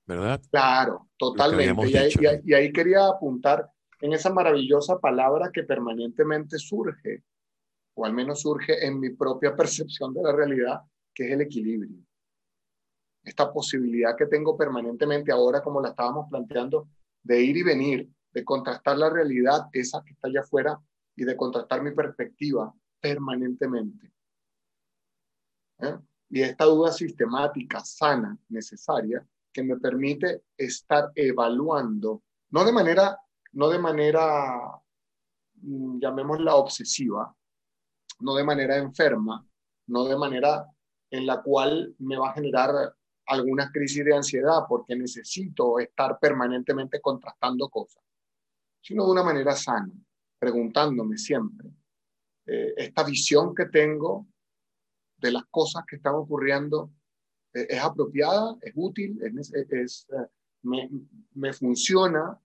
¿verdad? 0.06 0.40
Claro, 0.50 1.08
totalmente. 1.16 1.90
Y 2.44 2.54
ahí, 2.54 2.72
quería 2.72 3.06
apuntar 3.06 3.70
en 4.00 4.14
esa 4.14 4.32
maravillosa 4.32 4.98
palabra 4.98 5.50
que 5.52 5.64
permanentemente 5.64 6.58
surge, 6.58 7.22
o 7.94 8.06
al 8.06 8.14
menos 8.14 8.40
surge 8.40 8.86
en 8.86 8.98
mi 8.98 9.10
propia 9.10 9.54
percepción 9.54 10.14
de 10.14 10.22
la 10.22 10.32
realidad, 10.32 10.80
que 11.14 11.26
es 11.26 11.32
el 11.32 11.42
equilibrio. 11.42 11.98
Esta 13.22 13.52
posibilidad 13.52 14.16
que 14.16 14.26
tengo 14.26 14.56
permanentemente 14.56 15.30
ahora, 15.30 15.62
como 15.62 15.82
la 15.82 15.90
estábamos 15.90 16.28
planteando, 16.30 16.88
de 17.22 17.42
ir 17.42 17.56
y 17.56 17.62
venir, 17.62 18.10
de 18.32 18.44
contrastar 18.44 18.96
la 18.98 19.10
realidad, 19.10 19.68
esa 19.72 20.02
que 20.04 20.12
está 20.12 20.28
allá 20.28 20.40
afuera, 20.40 20.80
y 21.16 21.24
de 21.24 21.36
contrastar 21.36 21.82
mi 21.82 21.92
perspectiva 21.92 22.72
permanentemente. 23.00 24.12
¿Eh? 25.80 25.98
Y 26.30 26.42
esta 26.42 26.64
duda 26.64 26.92
sistemática, 26.92 27.80
sana, 27.80 28.38
necesaria, 28.48 29.26
que 29.52 29.62
me 29.62 29.76
permite 29.76 30.44
estar 30.56 31.10
evaluando, 31.14 32.22
no 32.50 32.64
de 32.64 32.72
manera, 32.72 33.18
no 33.52 33.68
de 33.68 33.78
manera, 33.78 34.80
mm, 35.54 35.98
llamémosla 36.00 36.54
obsesiva, 36.54 37.34
no 38.20 38.34
de 38.34 38.44
manera 38.44 38.76
enferma, 38.76 39.44
no 39.88 40.04
de 40.04 40.16
manera 40.16 40.66
en 41.10 41.26
la 41.26 41.42
cual 41.42 41.94
me 41.98 42.16
va 42.16 42.30
a 42.30 42.34
generar 42.34 42.94
alguna 43.30 43.70
crisis 43.70 44.04
de 44.04 44.14
ansiedad 44.14 44.64
porque 44.68 44.96
necesito 44.96 45.78
estar 45.78 46.18
permanentemente 46.18 47.00
contrastando 47.00 47.68
cosas, 47.68 48.02
sino 48.80 49.04
de 49.04 49.12
una 49.12 49.22
manera 49.22 49.54
sana, 49.54 49.92
preguntándome 50.38 51.16
siempre, 51.16 51.70
eh, 52.46 52.74
esta 52.76 53.04
visión 53.04 53.54
que 53.54 53.66
tengo 53.66 54.26
de 55.18 55.30
las 55.30 55.44
cosas 55.46 55.84
que 55.86 55.96
están 55.96 56.14
ocurriendo 56.14 56.90
eh, 57.54 57.68
es 57.70 57.80
apropiada, 57.80 58.56
es 58.62 58.72
útil, 58.74 59.20
es, 59.22 59.52
es 59.54 60.08
eh, 60.10 60.26
me, 60.62 60.90
me, 61.34 61.52
funciona, 61.52 62.36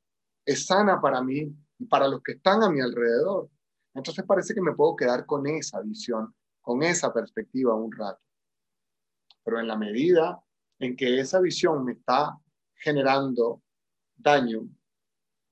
es 0.46 0.68
sana 0.68 1.02
para 1.02 1.22
mí 1.24 1.52
y 1.80 1.86
para 1.86 2.08
los 2.08 2.22
que 2.22 2.34
están 2.34 2.62
a 2.62 2.70
mi 2.70 2.80
alrededor. 2.80 3.50
Entonces 3.96 4.24
parece 4.26 4.54
que 4.54 4.62
me 4.62 4.76
puedo 4.76 4.96
quedar 4.96 5.26
con 5.26 5.48
esa 5.48 5.82
visión, 5.82 6.36
con 6.62 6.84
esa 6.84 7.12
perspectiva 7.12 7.74
un 7.74 7.92
rato. 7.92 8.22
Pero 9.44 9.60
en 9.60 9.68
la 9.68 9.78
medida 9.78 10.45
en 10.80 10.96
que 10.96 11.20
esa 11.20 11.40
visión 11.40 11.84
me 11.86 11.94
está 11.94 12.38
generando 12.76 13.62
daño, 14.16 14.68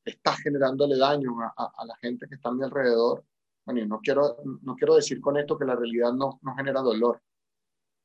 está 0.04 0.36
generándole 0.36 0.98
daño 0.98 1.40
a, 1.42 1.86
la 1.86 1.96
gente 1.98 2.28
que 2.28 2.36
está 2.36 2.50
a 2.50 2.54
mi 2.54 2.64
alrededor, 2.64 3.26
bueno, 3.66 3.86
no 3.86 4.00
quiero, 4.00 4.38
no 4.62 4.76
quiero 4.76 4.96
decir 4.96 5.22
con 5.22 5.38
esto 5.38 5.58
que 5.58 5.66
la 5.66 5.76
realidad 5.76 6.12
no, 6.12 6.40
no 6.42 6.56
genera 6.56 6.82
dolor. 6.82 7.22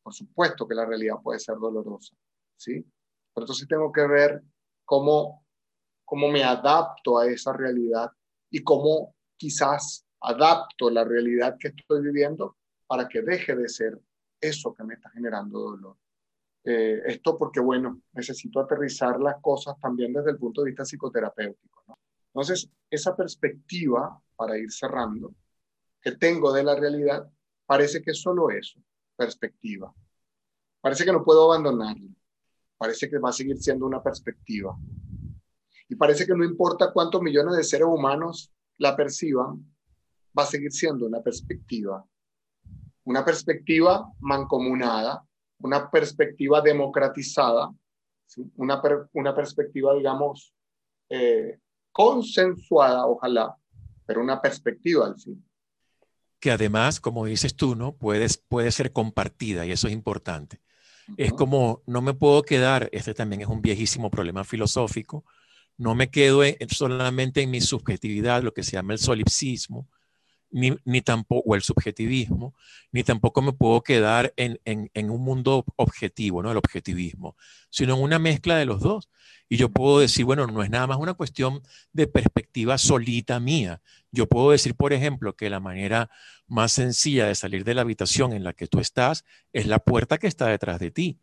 Por 0.02 0.14
supuesto 0.14 0.66
que 0.66 0.74
la 0.74 0.87
realidad 0.87 1.16
puede 1.22 1.40
ser 1.40 1.57
dolorosa, 1.59 2.14
¿sí? 2.57 2.81
Pero 3.35 3.44
entonces 3.44 3.66
tengo 3.66 3.90
que 3.92 4.07
ver 4.07 4.42
cómo, 4.85 5.44
cómo 6.04 6.28
me 6.28 6.44
adapto 6.44 7.18
a 7.18 7.26
esa 7.26 7.52
realidad 7.52 8.11
y 8.50 8.62
cómo 8.62 9.14
quizás 9.37 10.07
adapto 10.20 10.90
la 10.90 11.04
realidad 11.04 11.57
que 11.59 11.68
estoy 11.68 12.02
viviendo 12.02 12.57
para 12.87 13.09
que 13.09 13.20
deje 13.22 13.54
de 13.54 13.68
ser 13.68 14.00
eso 14.40 14.72
que 14.72 14.85
me 14.85 14.94
está 14.94 15.11
generando 15.11 15.59
dolor. 15.59 15.96
Eh, 16.70 17.02
esto 17.07 17.38
porque, 17.38 17.61
bueno, 17.61 18.02
necesito 18.12 18.61
aterrizar 18.61 19.18
las 19.18 19.40
cosas 19.40 19.81
también 19.81 20.12
desde 20.12 20.33
el 20.33 20.37
punto 20.37 20.61
de 20.61 20.66
vista 20.66 20.85
psicoterapéutico. 20.85 21.98
Entonces, 22.26 22.68
esa 22.90 23.16
perspectiva, 23.16 24.20
para 24.37 24.59
ir 24.59 24.70
cerrando, 24.70 25.33
que 26.02 26.12
tengo 26.12 26.52
de 26.52 26.62
la 26.62 26.74
realidad, 26.74 27.26
parece 27.64 28.02
que 28.02 28.11
es 28.11 28.20
solo 28.20 28.50
eso, 28.50 28.78
perspectiva. 29.16 29.94
Parece 30.83 31.07
que 31.07 31.12
no 31.12 31.24
puedo 31.24 31.50
abandonarla. 31.50 32.11
Parece 32.76 33.09
que 33.09 33.18
va 33.18 33.31
a 33.31 33.33
seguir 33.33 33.57
siendo 33.57 33.87
una 33.87 34.02
perspectiva. 34.02 34.76
Y 35.88 35.94
parece 35.94 36.26
que 36.26 36.35
no 36.35 36.44
importa 36.44 36.92
cuántos 36.92 37.22
millones 37.22 37.57
de 37.57 37.64
seres 37.64 37.88
humanos 37.88 38.52
la 38.76 38.94
perciban, 38.94 39.64
va 40.38 40.42
a 40.42 40.46
seguir 40.46 40.70
siendo 40.70 41.07
una 41.07 41.22
perspectiva. 41.22 42.04
Una 43.04 43.24
perspectiva 43.24 44.12
mancomunada, 44.20 45.24
una 45.61 45.90
perspectiva 45.90 46.61
democratizada, 46.61 47.73
una, 48.57 48.83
una 49.12 49.35
perspectiva, 49.35 49.94
digamos, 49.94 50.55
eh, 51.09 51.59
consensuada, 51.90 53.07
ojalá, 53.07 53.57
pero 54.07 54.21
una 54.21 54.40
perspectiva 54.40 55.07
al 55.07 55.18
fin. 55.18 55.44
Que 56.40 56.51
además, 56.53 57.01
como 57.01 57.27
dices 57.27 57.57
tú, 57.57 57.75
¿no? 57.75 57.97
Puedes, 57.97 58.37
puede 58.37 58.71
ser 58.71 58.92
compartida 58.92 59.66
y 59.66 59.73
eso 59.73 59.88
es 59.88 59.92
importante. 59.92 60.61
Es 61.16 61.33
como, 61.33 61.83
no 61.87 62.03
me 62.03 62.12
puedo 62.12 62.42
quedar, 62.42 62.90
este 62.92 63.14
también 63.14 63.40
es 63.40 63.49
un 63.49 63.62
viejísimo 63.62 64.11
problema 64.11 64.44
filosófico, 64.44 65.25
no 65.79 65.94
me 65.94 66.11
quedo 66.11 66.42
solamente 66.68 67.40
en 67.40 67.51
mi 67.51 67.62
subjetividad, 67.62 68.42
lo 68.42 68.53
que 68.53 68.62
se 68.62 68.73
llama 68.73 68.92
el 68.92 68.99
solipsismo, 68.99 69.88
ni, 70.50 70.76
ni, 70.84 71.02
tampoco, 71.02 71.50
o 71.50 71.54
el 71.54 71.62
subjetivismo, 71.62 72.54
ni 72.92 73.04
tampoco 73.04 73.42
me 73.42 73.52
puedo 73.52 73.82
quedar 73.82 74.32
en, 74.37 74.58
en, 74.64 75.11
un 75.11 75.22
mundo 75.22 75.64
objetivo, 75.76 76.42
¿no? 76.42 76.50
El 76.50 76.56
objetivismo, 76.56 77.37
sino 77.70 77.94
en 77.94 78.02
una 78.02 78.18
mezcla 78.18 78.56
de 78.56 78.66
los 78.66 78.80
dos. 78.80 79.08
Y 79.48 79.56
yo 79.56 79.70
puedo 79.70 80.00
decir, 80.00 80.24
bueno, 80.24 80.46
no 80.46 80.62
es 80.62 80.70
nada 80.70 80.87
más 80.87 80.98
una 80.98 81.14
cuestión 81.14 81.62
de 81.92 82.06
perspectiva 82.06 82.76
solita 82.78 83.40
mía. 83.40 83.80
Yo 84.11 84.26
puedo 84.28 84.50
decir, 84.50 84.74
por 84.74 84.92
ejemplo, 84.92 85.37
que 85.37 85.50
la 85.50 85.61
manera 85.61 86.11
más 86.46 86.72
sencilla 86.72 87.26
de 87.26 87.34
salir 87.34 87.64
de 87.64 87.74
la 87.74 87.82
habitación 87.82 88.32
en 88.32 88.44
la 88.44 88.52
que 88.52 88.66
tú 88.66 88.80
estás 88.80 89.24
es 89.52 89.66
la 89.66 89.78
puerta 89.78 90.18
que 90.18 90.26
está 90.26 90.46
detrás 90.46 90.78
de 90.80 90.90
ti. 90.90 91.18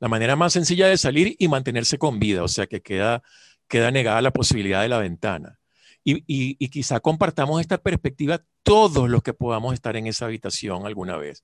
La 0.00 0.08
manera 0.08 0.36
más 0.36 0.52
sencilla 0.52 0.88
de 0.88 0.96
salir 0.96 1.36
y 1.38 1.48
mantenerse 1.48 1.98
con 1.98 2.18
vida, 2.18 2.42
o 2.44 2.48
sea 2.48 2.66
que 2.66 2.82
queda, 2.82 3.22
queda 3.68 3.90
negada 3.90 4.22
la 4.22 4.32
posibilidad 4.32 4.82
de 4.82 4.88
la 4.88 4.98
ventana. 4.98 5.58
Y, 6.04 6.54
quizá 6.68 7.00
compartamos 7.00 7.60
esta 7.60 7.78
perspectiva 7.78 8.42
todos 8.62 9.10
los 9.10 9.22
que 9.22 9.34
podamos 9.34 9.74
estar 9.74 9.96
en 9.96 10.06
esa 10.06 10.24
habitación 10.24 10.86
alguna 10.86 11.16
vez. 11.16 11.42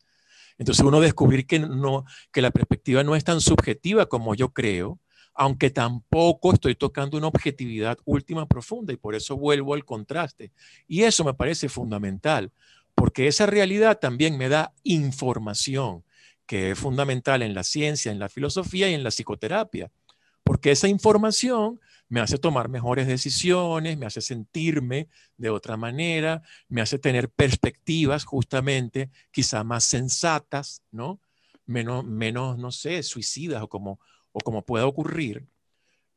Entonces 0.59 0.85
uno 0.85 1.01
descubrir 1.01 1.47
que, 1.47 1.59
no, 1.59 2.05
que 2.33 2.41
la 2.41 2.51
perspectiva 2.51 3.03
no 3.03 3.17
es 3.17 3.25
tan 3.25 3.41
subjetiva 3.41 4.07
como 4.07 4.35
yo 4.35 4.53
creo, 4.53 5.01
aunque 5.35 5.71
tampoco 5.71 6.53
estoy 6.53 6.77
tocando 6.77 7.19
una 7.19 7.27
objetividad 7.27 7.99
última 8.05 8.47
profunda 8.47 8.93
y 8.93 8.97
por 8.97 9.15
eso 9.15 9.37
vuelvo 9.37 9.75
al 9.75 9.85
contraste. 9.85 10.53
Y 10.87 11.03
eso 11.03 11.25
me 11.25 11.35
parece 11.35 11.69
fundamental, 11.69 12.53
porque 12.95 13.27
esa 13.27 13.47
realidad 13.47 13.99
también 13.99 14.39
me 14.39 14.49
da 14.49 14.73
información, 14.85 16.05
que 16.47 16.71
es 16.71 16.79
fundamental 16.79 17.43
en 17.43 17.55
la 17.55 17.65
ciencia, 17.65 18.13
en 18.13 18.19
la 18.21 18.29
filosofía 18.29 18.89
y 18.89 18.95
en 18.95 19.03
la 19.03 19.11
psicoterapia, 19.11 19.91
porque 20.45 20.71
esa 20.71 20.89
información 20.89 21.81
me 22.09 22.21
hace 22.21 22.39
tomar 22.39 22.69
mejores 22.69 23.07
decisiones, 23.07 23.99
me 23.99 24.07
hace 24.07 24.21
sentirme 24.21 25.09
de 25.37 25.51
otra 25.51 25.77
manera, 25.77 26.43
me 26.69 26.81
hace 26.81 26.99
tener 26.99 27.31
perspectivas 27.31 28.25
justamente 28.25 29.11
quizá 29.33 29.65
más 29.65 29.85
sensatas, 29.85 30.83
¿no? 30.93 31.21
Menos, 31.67 32.05
menos 32.05 32.59
no 32.59 32.71
sé, 32.71 33.03
suicidas 33.03 33.63
o 33.63 33.69
como, 33.69 33.99
o 34.33 34.41
como 34.41 34.65
pueda 34.65 34.87
ocurrir, 34.87 35.49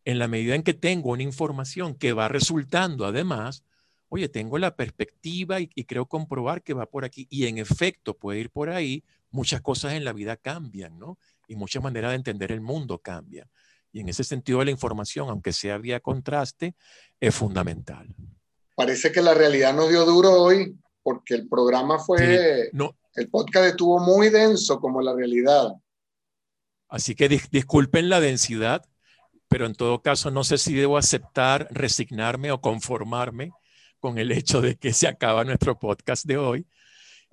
en 0.07 0.19
la 0.19 0.27
medida 0.27 0.55
en 0.55 0.63
que 0.63 0.73
tengo 0.73 1.11
una 1.11 1.23
información 1.23 1.95
que 1.95 2.13
va 2.13 2.27
resultando 2.27 3.05
además, 3.05 3.65
oye, 4.09 4.29
tengo 4.29 4.57
la 4.57 4.75
perspectiva 4.75 5.59
y, 5.59 5.67
creo 5.67 6.05
comprobar 6.05 6.63
que 6.63 6.73
va 6.73 6.85
por 6.85 7.03
aquí 7.03 7.27
y 7.29 7.45
en 7.47 7.57
efecto 7.57 8.17
puede 8.17 8.39
ir 8.39 8.49
por 8.49 8.69
ahí, 8.69 9.03
muchas 9.31 9.61
cosas 9.61 9.93
en 9.93 10.05
la 10.05 10.13
vida 10.13 10.37
cambian, 10.37 10.97
¿no? 10.97 11.17
Y 11.47 11.55
muchas 11.55 11.83
maneras 11.83 12.11
de 12.11 12.15
entender 12.15 12.51
el 12.51 12.61
mundo 12.61 12.99
cambian. 12.99 13.49
Y 13.97 14.01
en 14.01 14.09
ese 14.09 14.23
sentido 14.23 14.63
la 14.63 14.69
información, 14.69 15.27
aunque 15.27 15.51
sea 15.51 15.79
vía 15.79 15.99
contraste, 15.99 16.75
es 17.19 17.33
fundamental. 17.33 18.13
Parece 18.75 19.11
que 19.11 19.23
la 19.23 19.33
realidad 19.33 19.73
nos 19.73 19.89
dio 19.89 20.05
duro 20.05 20.33
hoy 20.33 20.77
porque 21.01 21.33
el 21.33 21.49
programa 21.49 21.97
fue, 21.97 22.69
no, 22.73 22.95
el 23.15 23.27
podcast 23.27 23.69
estuvo 23.69 23.97
muy 23.97 24.29
denso 24.29 24.79
como 24.79 25.01
la 25.01 25.15
realidad. 25.15 25.73
Así 26.87 27.15
que 27.15 27.27
disculpen 27.27 28.07
la 28.07 28.19
densidad, 28.19 28.85
pero 29.47 29.65
en 29.65 29.73
todo 29.73 30.03
caso 30.03 30.29
no 30.29 30.43
sé 30.43 30.59
si 30.59 30.75
debo 30.75 30.99
aceptar, 30.99 31.67
resignarme 31.71 32.51
o 32.51 32.61
conformarme 32.61 33.49
con 33.99 34.19
el 34.19 34.31
hecho 34.31 34.61
de 34.61 34.75
que 34.75 34.93
se 34.93 35.07
acaba 35.07 35.43
nuestro 35.43 35.79
podcast 35.79 36.23
de 36.25 36.37
hoy, 36.37 36.67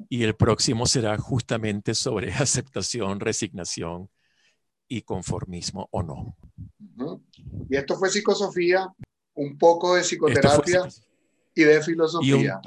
y 0.09 0.22
el 0.22 0.35
próximo 0.35 0.87
será 0.87 1.18
justamente 1.18 1.94
sobre 1.94 2.33
aceptación, 2.33 3.20
resignación 3.20 4.09
y 4.88 5.03
conformismo 5.03 5.88
o 5.90 6.03
no. 6.03 6.37
Y 7.68 7.77
esto 7.77 7.97
fue 7.97 8.11
psicosofía, 8.11 8.88
un 9.35 9.59
poco 9.59 9.94
de 9.94 10.03
psicoterapia 10.03 10.88
y 11.55 11.64
de 11.64 11.83
filosofía. 11.83 12.61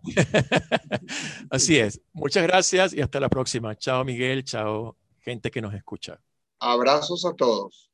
Así 1.50 1.78
es. 1.78 2.00
Muchas 2.12 2.42
gracias 2.44 2.94
y 2.94 3.00
hasta 3.00 3.20
la 3.20 3.28
próxima. 3.28 3.76
Chao 3.76 4.04
Miguel, 4.04 4.44
chao 4.44 4.96
gente 5.20 5.50
que 5.50 5.60
nos 5.60 5.74
escucha. 5.74 6.20
Abrazos 6.60 7.24
a 7.26 7.34
todos. 7.34 7.87